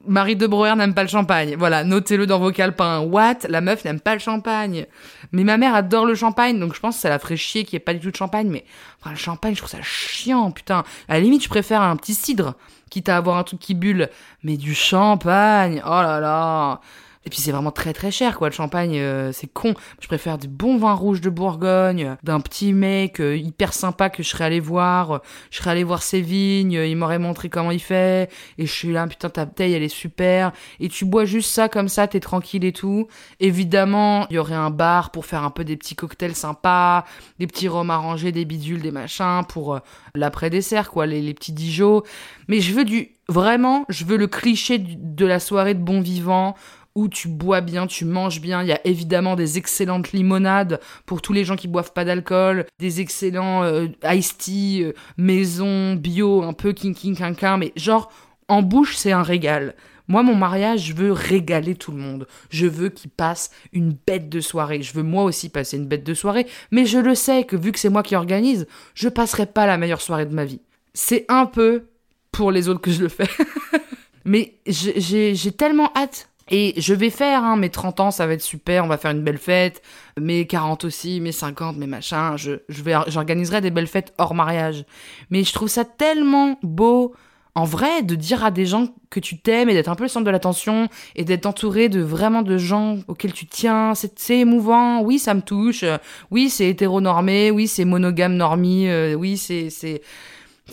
Marie 0.07 0.37
de 0.37 0.47
Breuer 0.47 0.75
n'aime 0.77 0.95
pas 0.95 1.03
le 1.03 1.09
champagne. 1.09 1.57
Voilà, 1.59 1.85
notez-le 1.85 2.27
dans 2.27 2.39
vos 2.39 2.53
calepins. 2.53 3.01
What? 3.01 3.49
La 3.49 3.61
meuf 3.61 3.85
n'aime 3.85 4.01
pas 4.01 4.15
le 4.15 4.21
champagne. 4.21 4.87
Mais 5.33 5.45
ma 5.45 5.57
mère 5.57 5.75
adore 5.75 6.07
le 6.07 6.15
champagne, 6.15 6.59
donc 6.59 6.75
je 6.75 6.81
pense 6.81 6.97
que 6.97 7.03
ça 7.03 7.09
la 7.09 7.19
ferait 7.19 7.37
chier 7.37 7.65
qu'il 7.65 7.77
n'y 7.77 7.83
ait 7.83 7.85
pas 7.85 7.95
du 7.95 8.01
tout 8.01 8.11
de 8.11 8.17
champagne. 8.17 8.49
Mais 8.49 8.65
enfin, 9.01 9.11
le 9.11 9.17
champagne, 9.17 9.55
je 9.55 9.59
trouve 9.59 9.71
ça 9.71 9.83
chiant, 9.83 10.51
putain. 10.51 10.85
À 11.09 11.15
la 11.15 11.21
limite, 11.21 11.43
je 11.43 11.49
préfère 11.49 11.83
un 11.83 11.97
petit 11.97 12.15
cidre 12.15 12.55
quitte 12.89 13.09
à 13.09 13.17
avoir 13.17 13.37
un 13.37 13.45
truc 13.45 13.61
qui 13.61 13.75
bulle, 13.75 14.09
mais 14.43 14.57
du 14.57 14.75
champagne, 14.75 15.83
oh 15.85 15.91
là 16.03 16.21
là. 16.21 16.81
Et 17.29 17.31
puis 17.31 17.43
c'est 17.43 17.53
vraiment 17.53 17.73
très 17.73 17.93
très 17.93 18.11
cher 18.11 18.39
quoi, 18.39 18.49
le 18.49 18.55
champagne, 18.55 18.97
euh, 18.97 19.33
c'est 19.35 19.49
con. 19.49 19.75
Je 20.01 20.07
préfère 20.07 20.39
des 20.39 20.49
bons 20.49 20.79
vins 20.79 20.95
rouges 20.95 21.21
de 21.21 21.29
Bourgogne, 21.29 22.17
d'un 22.23 22.41
petit 22.41 22.73
mec 22.73 23.21
euh, 23.21 23.37
hyper 23.37 23.75
sympa 23.75 24.09
que 24.09 24.23
je 24.23 24.31
serais 24.31 24.45
allé 24.45 24.61
voir. 24.61 25.21
Je 25.51 25.59
serais 25.59 25.73
allé 25.73 25.85
voir 25.85 26.03
ses 26.03 26.23
vignes, 26.23 26.73
il 26.73 26.97
m'aurait 26.97 27.19
montré 27.19 27.51
comment 27.51 27.71
il 27.71 27.81
fait. 27.81 28.31
Et 28.57 28.65
je 28.65 28.73
suis 28.73 28.95
là, 28.95 29.07
putain 29.07 29.29
ta 29.29 29.45
bouteille 29.45 29.75
elle 29.75 29.83
est 29.83 29.89
super. 29.89 30.53
Et 30.81 30.89
tu 30.89 31.05
bois 31.05 31.27
juste 31.27 31.51
ça 31.51 31.69
comme 31.69 31.89
ça, 31.89 32.09
t'es 32.09 32.19
tranquille 32.19 32.65
et 32.65 32.73
tout. 32.73 33.09
Évidemment, 33.41 34.27
il 34.31 34.37
y 34.37 34.39
aurait 34.39 34.55
un 34.55 34.71
bar 34.71 35.11
pour 35.11 35.27
faire 35.27 35.45
un 35.45 35.51
peu 35.51 35.65
des 35.65 35.77
petits 35.77 35.97
cocktails 35.97 36.35
sympas, 36.35 37.05
des 37.39 37.47
petits 37.47 37.69
rhums 37.69 37.91
arrangés, 37.91 38.33
des 38.33 38.47
bidules, 38.47 38.81
des 38.81 38.91
machins 38.91 39.43
pour 39.47 39.75
euh, 39.75 39.81
l'après-dessert 40.15 40.91
quoi, 40.91 41.05
les, 41.05 41.35
petits 41.35 41.53
Dijon. 41.53 42.05
Mais 42.49 42.63
je 42.63 42.73
veux 42.73 42.87
du... 42.87 43.11
Vraiment, 43.31 43.85
je 43.91 44.07
veux 44.07 44.17
le 44.17 44.27
cliché 44.27 44.79
de 44.79 45.27
la 45.27 45.39
soirée 45.39 45.75
de 45.75 45.83
bon 45.83 46.01
vivant 46.01 46.55
où 46.99 47.09
tu 47.09 47.29
bois 47.29 47.61
bien, 47.61 47.87
tu 47.87 48.05
manges 48.05 48.41
bien. 48.41 48.63
Il 48.63 48.69
y 48.69 48.73
a 48.73 48.81
évidemment 48.85 49.37
des 49.37 49.57
excellentes 49.57 50.11
limonades 50.11 50.81
pour 51.07 51.23
tous 51.23 51.33
les 51.33 51.45
gens 51.45 51.55
qui 51.55 51.69
boivent 51.69 51.93
pas 51.93 52.05
d'alcool, 52.05 52.67
des 52.81 53.01
excellents 53.01 53.63
euh, 53.63 53.87
iced 54.05 54.37
tea 54.39 54.83
euh, 54.83 54.93
maison 55.17 55.95
bio, 55.95 56.43
un 56.43 56.53
peu 56.53 56.73
king 56.73 56.95
king 56.95 57.17
quinquin, 57.17 57.57
mais 57.57 57.73
genre 57.77 58.11
en 58.49 58.63
bouche 58.63 58.97
c'est 58.97 59.13
un 59.13 59.23
régal. 59.23 59.77
Moi, 60.09 60.23
mon 60.23 60.35
mariage, 60.35 60.87
je 60.87 60.95
veux 60.95 61.13
régaler 61.13 61.75
tout 61.75 61.93
le 61.93 61.99
monde. 61.99 62.27
Je 62.49 62.67
veux 62.67 62.89
qu'il 62.89 63.11
passe 63.11 63.51
une 63.73 63.93
bête 64.07 64.31
de 64.31 64.41
soirée. 64.41 64.83
Je 64.83 64.95
veux 64.95 65.03
moi 65.03 65.23
aussi 65.23 65.51
passer 65.51 65.77
une 65.77 65.87
bête 65.87 66.03
de 66.03 66.15
soirée. 66.15 66.47
Mais 66.71 66.87
je 66.87 66.99
le 66.99 67.15
sais 67.15 67.45
que 67.45 67.57
vu 67.57 67.73
que 67.73 67.79
c'est 67.79 67.91
moi 67.91 68.03
qui 68.03 68.17
organise, 68.17 68.67
je 68.95 69.11
passerai 69.11 69.45
pas 69.45 69.67
la 69.67 69.77
meilleure 69.77 70.01
soirée 70.01 70.25
de 70.25 70.35
ma 70.35 70.47
vie. 70.47 70.63
C'est 70.95 71.27
un 71.29 71.45
peu 71.45 71.85
pour 72.33 72.51
les 72.51 72.71
autres 72.71 72.81
que 72.81 72.91
je 72.91 73.03
le 73.03 73.11
fais. 73.11 73.29
mais 74.25 74.55
j'ai 74.67 75.53
tellement 75.53 75.93
hâte 75.95 76.31
et 76.51 76.75
je 76.81 76.95
vais 76.95 77.11
faire, 77.11 77.45
hein, 77.45 77.57
mes 77.57 77.71
30 77.71 78.01
ans, 78.01 78.11
ça 78.11 78.27
va 78.27 78.33
être 78.33 78.43
super, 78.43 78.85
on 78.85 78.89
va 78.89 78.97
faire 78.97 79.11
une 79.11 79.23
belle 79.23 79.39
fête, 79.39 79.83
mes 80.19 80.47
40 80.47 80.85
aussi, 80.85 81.21
mes 81.21 81.33
50, 81.33 81.77
mes 81.77 81.87
machins, 81.87 82.35
je, 82.37 82.53
je 82.69 82.83
vais, 82.83 82.95
j'organiserai 83.09 83.61
des 83.61 83.71
belles 83.71 83.87
fêtes 83.87 84.15
hors 84.19 84.35
mariage. 84.35 84.85
Mais 85.31 85.45
je 85.45 85.53
trouve 85.53 85.69
ça 85.69 85.85
tellement 85.85 86.59
beau, 86.63 87.15
en 87.55 87.65
vrai, 87.65 88.03
de 88.03 88.15
dire 88.15 88.45
à 88.45 88.51
des 88.51 88.65
gens 88.65 88.87
que 89.11 89.21
tu 89.21 89.39
t'aimes 89.39 89.69
et 89.69 89.75
d'être 89.75 89.89
un 89.89 89.95
peu 89.95 90.05
le 90.05 90.09
centre 90.09 90.25
de 90.25 90.31
l'attention 90.31 90.89
et 91.17 91.25
d'être 91.25 91.45
entouré 91.45 91.91
de 91.91 92.01
vraiment 92.01 92.43
de 92.43 92.57
gens 92.57 92.99
auxquels 93.09 93.33
tu 93.35 93.47
tiens, 93.47 93.95
c'est, 93.95 94.39
émouvant, 94.39 95.03
oui, 95.03 95.19
ça 95.19 95.35
me 95.35 95.43
touche, 95.43 95.85
oui, 96.31 96.49
c'est 96.49 96.69
hétéronormé, 96.69 97.51
oui, 97.51 97.67
c'est 97.67 97.85
monogame 97.85 98.37
normie, 98.37 98.89
euh, 98.89 99.15
oui, 99.15 99.37
c'est, 99.37 99.69
c'est, 99.69 100.01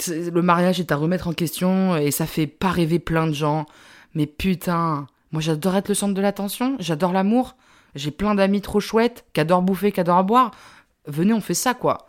Le 0.07 0.41
mariage 0.41 0.79
est 0.79 0.91
à 0.93 0.95
remettre 0.95 1.27
en 1.27 1.33
question 1.33 1.97
et 1.97 2.11
ça 2.11 2.25
fait 2.25 2.47
pas 2.47 2.69
rêver 2.69 2.99
plein 2.99 3.27
de 3.27 3.33
gens. 3.33 3.65
Mais 4.13 4.27
putain, 4.27 5.07
moi 5.35 5.41
j'adore 5.41 5.75
être 5.75 5.89
le 5.89 5.95
centre 5.95 6.13
de 6.13 6.21
l'attention, 6.21 6.77
j'adore 6.79 7.11
l'amour. 7.11 7.57
J'ai 7.93 8.11
plein 8.11 8.35
d'amis 8.35 8.61
trop 8.61 8.79
chouettes 8.79 9.25
qui 9.33 9.41
adorent 9.41 9.63
bouffer, 9.63 9.91
qui 9.91 9.99
adorent 9.99 10.23
boire. 10.23 10.51
Venez, 11.07 11.33
on 11.33 11.41
fait 11.41 11.53
ça 11.53 11.73
quoi. 11.73 12.07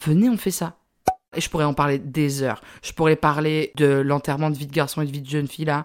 Venez, 0.00 0.30
on 0.30 0.38
fait 0.38 0.50
ça. 0.50 0.78
Et 1.36 1.42
je 1.42 1.50
pourrais 1.50 1.66
en 1.66 1.74
parler 1.74 1.98
des 1.98 2.42
heures. 2.42 2.62
Je 2.82 2.92
pourrais 2.92 3.16
parler 3.16 3.70
de 3.76 3.84
l'enterrement 3.84 4.48
de 4.48 4.56
vie 4.56 4.66
de 4.66 4.72
garçon 4.72 5.02
et 5.02 5.04
de 5.04 5.12
vie 5.12 5.20
de 5.20 5.28
jeune 5.28 5.46
fille 5.46 5.66
là. 5.66 5.84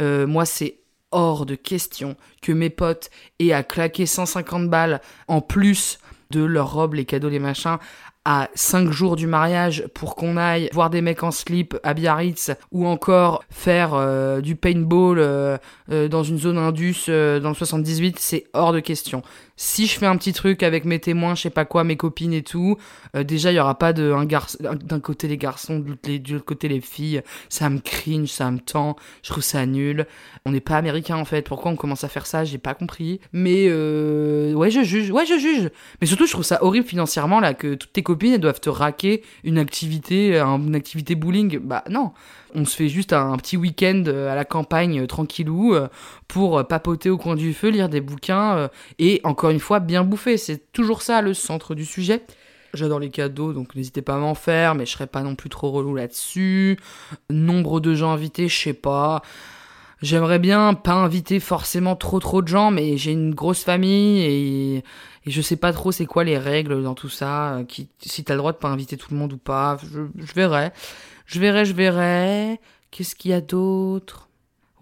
Euh, 0.00 0.26
moi, 0.26 0.46
c'est 0.46 0.80
hors 1.12 1.46
de 1.46 1.54
question 1.54 2.16
que 2.42 2.50
mes 2.50 2.70
potes 2.70 3.08
aient 3.38 3.52
à 3.52 3.62
claquer 3.62 4.04
150 4.04 4.68
balles 4.68 5.00
en 5.28 5.40
plus 5.40 6.00
de 6.30 6.42
leurs 6.42 6.72
robes, 6.72 6.94
les 6.94 7.04
cadeaux, 7.04 7.28
les 7.28 7.38
machins, 7.38 7.78
à 8.26 8.50
5 8.56 8.90
jours 8.90 9.14
du 9.14 9.28
mariage 9.28 9.84
pour 9.94 10.16
qu'on 10.16 10.36
aille 10.36 10.68
voir 10.72 10.90
des 10.90 11.00
mecs 11.00 11.22
en 11.22 11.30
slip 11.30 11.76
à 11.84 11.94
Biarritz 11.94 12.50
ou 12.72 12.84
encore 12.84 13.44
faire 13.50 13.94
euh, 13.94 14.40
du 14.40 14.56
paintball 14.56 15.20
euh, 15.20 15.56
euh, 15.92 16.08
dans 16.08 16.24
une 16.24 16.36
zone 16.36 16.58
indus 16.58 17.04
dans 17.06 17.48
le 17.48 17.54
78, 17.54 18.18
c'est 18.18 18.44
hors 18.52 18.72
de 18.72 18.80
question. 18.80 19.22
Si 19.56 19.86
je 19.86 19.98
fais 19.98 20.06
un 20.06 20.16
petit 20.16 20.32
truc 20.32 20.62
avec 20.62 20.84
mes 20.84 20.98
témoins, 20.98 21.34
je 21.34 21.42
sais 21.42 21.50
pas 21.50 21.64
quoi, 21.64 21.82
mes 21.82 21.96
copines 21.96 22.32
et 22.32 22.42
tout, 22.42 22.76
déjà 23.14 23.52
il 23.52 23.54
y 23.54 23.60
aura 23.60 23.78
pas 23.78 23.94
d'un 23.94 25.00
côté 25.00 25.28
les 25.28 25.38
garçons, 25.38 25.78
de 25.78 26.32
l'autre 26.32 26.44
côté 26.44 26.68
les 26.68 26.82
filles, 26.82 27.22
ça 27.48 27.70
me 27.70 27.78
cringe, 27.78 28.28
ça 28.28 28.50
me 28.50 28.58
tend, 28.58 28.96
je 29.22 29.30
trouve 29.30 29.42
ça 29.42 29.64
nul. 29.64 30.06
On 30.44 30.52
n'est 30.52 30.60
pas 30.60 30.76
américain 30.76 31.16
en 31.16 31.24
fait, 31.24 31.48
pourquoi 31.48 31.70
on 31.70 31.76
commence 31.76 32.04
à 32.04 32.08
faire 32.08 32.26
ça, 32.26 32.44
j'ai 32.44 32.58
pas 32.58 32.74
compris. 32.74 33.20
Mais 33.32 33.66
ouais, 33.66 34.70
je 34.70 34.82
juge, 34.82 35.10
ouais, 35.10 35.24
je 35.24 35.38
juge. 35.38 35.70
Mais 36.00 36.06
surtout 36.06 36.26
je 36.26 36.32
trouve 36.32 36.44
ça 36.44 36.62
horrible 36.62 36.86
financièrement 36.86 37.40
là 37.40 37.54
que 37.54 37.74
toutes 37.74 37.92
tes 37.92 38.02
copines 38.02 38.34
elles 38.34 38.40
doivent 38.40 38.60
te 38.60 38.70
raquer 38.70 39.22
une 39.42 39.58
activité, 39.58 40.38
une 40.38 40.74
activité 40.74 41.14
bowling. 41.14 41.58
Bah 41.60 41.82
non, 41.88 42.12
on 42.56 42.64
se 42.64 42.74
fait 42.74 42.88
juste 42.88 43.12
un, 43.12 43.36
petit 43.36 43.56
week-end 43.56 44.04
euh, 44.06 44.32
à 44.32 44.34
la 44.34 44.44
campagne 44.44 45.00
euh, 45.00 45.06
tranquillou 45.06 45.74
euh, 45.74 45.88
pour 46.26 46.66
papoter 46.66 47.10
au 47.10 47.18
coin 47.18 47.36
du 47.36 47.52
feu, 47.52 47.68
lire 47.68 47.88
des 47.88 48.00
bouquins 48.00 48.68
et 48.98 49.20
encore 49.22 49.45
une 49.50 49.60
fois 49.60 49.80
bien 49.80 50.04
bouffer. 50.04 50.36
C'est 50.36 50.72
toujours 50.72 51.02
ça 51.02 51.22
le 51.22 51.34
centre 51.34 51.74
du 51.74 51.84
sujet. 51.84 52.22
J'adore 52.74 53.00
les 53.00 53.10
cadeaux, 53.10 53.52
donc 53.52 53.74
n'hésitez 53.74 54.02
pas 54.02 54.14
à 54.14 54.18
m'en 54.18 54.34
faire, 54.34 54.74
mais 54.74 54.86
je 54.86 54.92
serai 54.92 55.06
pas 55.06 55.22
non 55.22 55.34
plus 55.34 55.48
trop 55.48 55.70
relou 55.70 55.94
là-dessus. 55.94 56.78
Nombre 57.30 57.80
de 57.80 57.94
gens 57.94 58.10
invités, 58.10 58.48
je 58.48 58.58
sais 58.58 58.74
pas. 58.74 59.22
J'aimerais 60.02 60.38
bien 60.38 60.74
pas 60.74 60.92
inviter 60.92 61.40
forcément 61.40 61.96
trop 61.96 62.20
trop 62.20 62.42
de 62.42 62.48
gens, 62.48 62.70
mais 62.70 62.98
j'ai 62.98 63.12
une 63.12 63.34
grosse 63.34 63.64
famille 63.64 64.20
et, 64.20 64.76
et 64.76 65.30
je 65.30 65.40
sais 65.40 65.56
pas 65.56 65.72
trop 65.72 65.90
c'est 65.90 66.04
quoi 66.04 66.22
les 66.22 66.36
règles 66.36 66.82
dans 66.82 66.94
tout 66.94 67.08
ça, 67.08 67.54
euh, 67.54 67.64
qui, 67.64 67.88
si 68.02 68.22
t'as 68.22 68.34
le 68.34 68.38
droit 68.38 68.52
de 68.52 68.58
pas 68.58 68.68
inviter 68.68 68.98
tout 68.98 69.08
le 69.10 69.16
monde 69.16 69.32
ou 69.32 69.38
pas. 69.38 69.78
Je, 69.90 70.02
je 70.18 70.32
verrai. 70.34 70.70
Je 71.24 71.40
verrai, 71.40 71.64
je 71.64 71.72
verrai. 71.72 72.60
Qu'est-ce 72.90 73.14
qu'il 73.14 73.30
y 73.30 73.34
a 73.34 73.40
d'autre? 73.40 74.28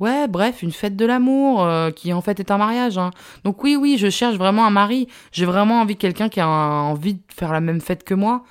Ouais, 0.00 0.26
bref, 0.26 0.62
une 0.62 0.72
fête 0.72 0.96
de 0.96 1.06
l'amour, 1.06 1.62
euh, 1.62 1.90
qui 1.90 2.12
en 2.12 2.20
fait 2.20 2.40
est 2.40 2.50
un 2.50 2.58
mariage. 2.58 2.98
Hein. 2.98 3.10
Donc 3.44 3.62
oui, 3.62 3.76
oui, 3.76 3.96
je 3.98 4.10
cherche 4.10 4.36
vraiment 4.36 4.66
un 4.66 4.70
mari. 4.70 5.08
J'ai 5.32 5.46
vraiment 5.46 5.80
envie 5.80 5.94
de 5.94 6.00
quelqu'un 6.00 6.28
qui 6.28 6.40
a 6.40 6.48
envie 6.48 7.14
de 7.14 7.22
faire 7.34 7.52
la 7.52 7.60
même 7.60 7.80
fête 7.80 8.02
que 8.02 8.14
moi. 8.14 8.42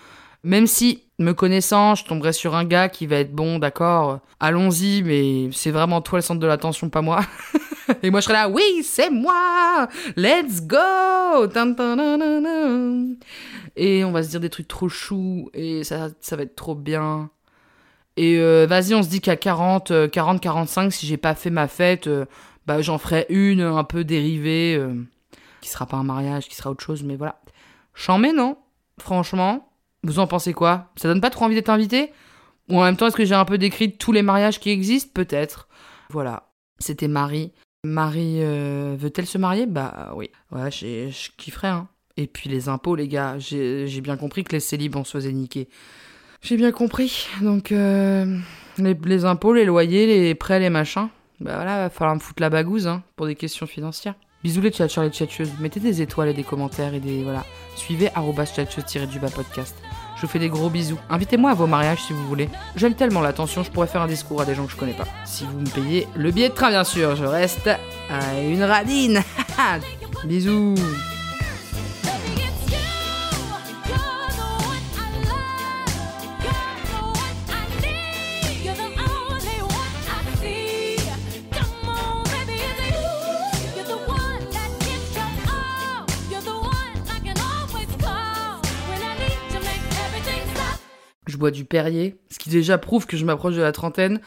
Même 0.43 0.67
si, 0.67 1.03
me 1.19 1.34
connaissant, 1.34 1.95
je 1.95 2.06
tomberais 2.06 2.34
sur 2.34 2.56
un 2.56 2.65
gars 2.65 2.89
qui 2.89 3.08
va 3.08 3.17
être 3.17 3.34
bon, 3.34 3.60
d'accord, 3.60 4.19
allons-y, 4.39 5.01
mais 5.03 5.49
c'est 5.53 5.71
vraiment 5.71 6.01
toi 6.01 6.19
le 6.19 6.23
centre 6.23 6.39
de 6.39 6.47
l'attention, 6.47 6.89
pas 6.89 7.01
moi. 7.01 7.21
Et 8.03 8.10
moi, 8.10 8.19
je 8.19 8.25
serais 8.25 8.34
là, 8.34 8.49
oui, 8.49 8.84
c'est 8.84 9.10
moi, 9.10 9.88
let's 10.15 10.62
go. 10.62 11.47
Et 13.75 14.03
on 14.03 14.12
va 14.12 14.23
se 14.23 14.29
dire 14.29 14.39
des 14.39 14.49
trucs 14.49 14.67
trop 14.67 14.89
choux, 14.89 15.49
et 15.53 15.84
ça, 15.84 16.10
ça 16.21 16.36
va 16.36 16.43
être 16.43 16.56
trop 16.56 16.75
bien. 16.75 17.29
Et 18.17 18.38
euh, 18.38 18.65
vas-y, 18.67 18.93
on 18.93 19.04
se 19.04 19.10
dit 19.10 19.21
qu'à 19.21 19.36
40, 19.36 20.10
40, 20.12 20.41
45, 20.41 20.91
si 20.91 21.08
j'ai 21.08 21.17
pas 21.17 21.36
fait 21.36 21.49
ma 21.49 21.67
fête, 21.67 22.08
euh, 22.08 22.26
bah 22.67 22.82
j'en 22.82 22.97
ferai 22.97 23.26
une 23.30 23.62
un 23.62 23.84
peu 23.84 24.04
dérivée, 24.04 24.76
euh, 24.78 24.93
qui 25.62 25.69
sera 25.69 25.86
pas 25.86 25.97
un 25.97 26.04
mariage, 26.04 26.47
qui 26.47 26.56
sera 26.56 26.69
autre 26.69 26.84
chose, 26.84 27.04
mais 27.04 27.15
voilà. 27.15 27.41
J'en 27.95 28.17
mets, 28.17 28.34
non? 28.34 28.58
Franchement. 28.99 29.69
Vous 30.04 30.19
en 30.19 30.28
pensez 30.28 30.54
quoi? 30.54 30.91
Ça 30.97 31.08
donne 31.08 31.21
pas 31.21 31.30
trop 31.30 31.45
envie 31.45 31.56
d'être 31.56 31.69
invité? 31.69 32.12
Ou 32.69 32.78
en 32.78 32.84
même 32.84 32.97
temps, 32.97 33.08
est-ce 33.08 33.15
que 33.15 33.26
j'ai 33.26 33.36
un 33.36 33.45
peu 33.45 33.58
décrit 33.58 33.95
tous 33.95 34.12
les 34.12 34.21
mariages 34.21 34.60
qui 34.60 34.69
existent? 34.69 35.12
Peut-être. 35.13 35.69
Voilà. 36.10 36.52
C'était 36.80 37.08
Marie. 37.08 37.54
Marie 37.86 38.39
euh, 38.41 38.95
veut-elle 38.97 39.26
se 39.26 39.38
marier? 39.38 39.65
Bah 39.65 40.13
oui. 40.15 40.30
Ouais, 40.52 40.71
je 40.71 41.30
kifferais. 41.38 41.69
Hein. 41.69 41.88
Et 42.17 42.28
puis 42.28 42.49
les 42.49 42.67
impôts, 42.67 42.95
les 42.95 43.08
gars. 43.08 43.39
J'ai 43.39 44.02
bien 44.02 44.17
compris 44.17 44.43
que 44.43 44.52
les 44.52 44.60
célibes, 44.60 44.95
on 44.97 45.04
se 45.06 45.12
faisait 45.12 45.32
niquer. 45.32 45.69
J'ai 46.43 46.58
bien 46.58 46.73
compris. 46.73 47.27
Donc, 47.41 47.71
euh, 47.71 48.38
les, 48.77 49.25
impôts, 49.25 49.53
les 49.53 49.63
loyers, 49.63 50.06
les 50.06 50.36
prêts, 50.36 50.60
les 50.60 50.69
machins. 50.69 51.08
Bah 51.39 51.53
voilà, 51.56 51.77
va 51.77 51.89
falloir 51.89 52.15
me 52.15 52.19
foutre 52.19 52.41
la 52.41 52.49
bagouze 52.49 52.88
hein, 52.88 53.01
pour 53.15 53.27
des 53.27 53.36
questions 53.36 53.65
financières. 53.65 54.15
Bisous 54.43 54.60
les 54.60 54.71
tchatcheurs, 54.71 55.06
les 55.06 55.10
tchatcheuses. 55.10 55.51
Mettez 55.62 55.79
des 55.79 56.01
étoiles 56.01 56.27
et 56.29 56.34
des 56.34 56.43
commentaires 56.43 56.93
et 56.93 56.99
des. 56.99 57.23
Voilà. 57.23 57.45
Suivez 57.75 58.10
du 59.10 59.19
bas 59.19 59.29
podcast. 59.29 59.75
Je 60.17 60.21
vous 60.21 60.27
fais 60.27 60.39
des 60.39 60.49
gros 60.49 60.69
bisous. 60.69 60.99
Invitez-moi 61.10 61.51
à 61.51 61.53
vos 61.53 61.67
mariages 61.67 62.01
si 62.01 62.12
vous 62.12 62.27
voulez. 62.27 62.49
J'aime 62.75 62.93
tellement 62.93 63.21
l'attention, 63.21 63.63
je 63.63 63.71
pourrais 63.71 63.88
faire 63.88 64.01
un 64.01 64.08
discours 64.08 64.41
à 64.41 64.45
des 64.45 64.53
gens 64.53 64.65
que 64.65 64.71
je 64.71 64.77
connais 64.77 64.93
pas. 64.93 65.08
Si 65.25 65.45
vous 65.45 65.60
me 65.60 65.69
payez 65.69 66.08
le 66.15 66.32
billet 66.32 66.49
de 66.49 66.53
train, 66.53 66.69
bien 66.69 66.84
sûr, 66.84 67.15
je 67.15 67.23
reste 67.23 67.69
à 68.10 68.41
une 68.41 68.63
radine. 68.63 69.21
bisous. 70.25 70.75
Bois 91.43 91.51
du 91.51 91.65
Perrier, 91.65 92.15
ce 92.29 92.39
qui 92.39 92.49
déjà 92.49 92.77
prouve 92.77 93.06
que 93.06 93.17
je 93.17 93.25
m'approche 93.25 93.56
de 93.56 93.62
la 93.62 93.73
trentaine. 93.73 94.21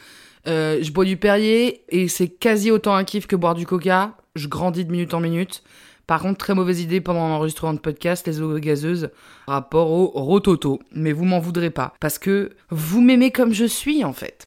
Euh, 0.47 0.77
je 0.83 0.91
bois 0.91 1.03
du 1.03 1.17
Perrier 1.17 1.81
et 1.89 2.07
c'est 2.07 2.27
quasi 2.27 2.69
autant 2.69 2.93
un 2.93 3.03
kiff 3.03 3.25
que 3.25 3.35
boire 3.35 3.55
du 3.55 3.65
Coca. 3.65 4.17
Je 4.35 4.47
grandis 4.47 4.85
de 4.85 4.91
minute 4.91 5.15
en 5.15 5.19
minute. 5.19 5.63
Par 6.05 6.21
contre, 6.21 6.37
très 6.37 6.53
mauvaise 6.53 6.79
idée 6.79 7.01
pendant 7.01 7.27
l'enregistrement 7.27 7.73
de 7.73 7.79
podcast, 7.79 8.27
les 8.27 8.39
eaux 8.39 8.59
gazeuses, 8.59 9.09
rapport 9.47 9.89
au 9.89 10.09
rototo. 10.13 10.79
Mais 10.91 11.11
vous 11.11 11.25
m'en 11.25 11.39
voudrez 11.39 11.71
pas, 11.71 11.95
parce 11.99 12.19
que 12.19 12.51
vous 12.69 13.01
m'aimez 13.01 13.31
comme 13.31 13.51
je 13.51 13.65
suis 13.65 14.03
en 14.03 14.13
fait. 14.13 14.46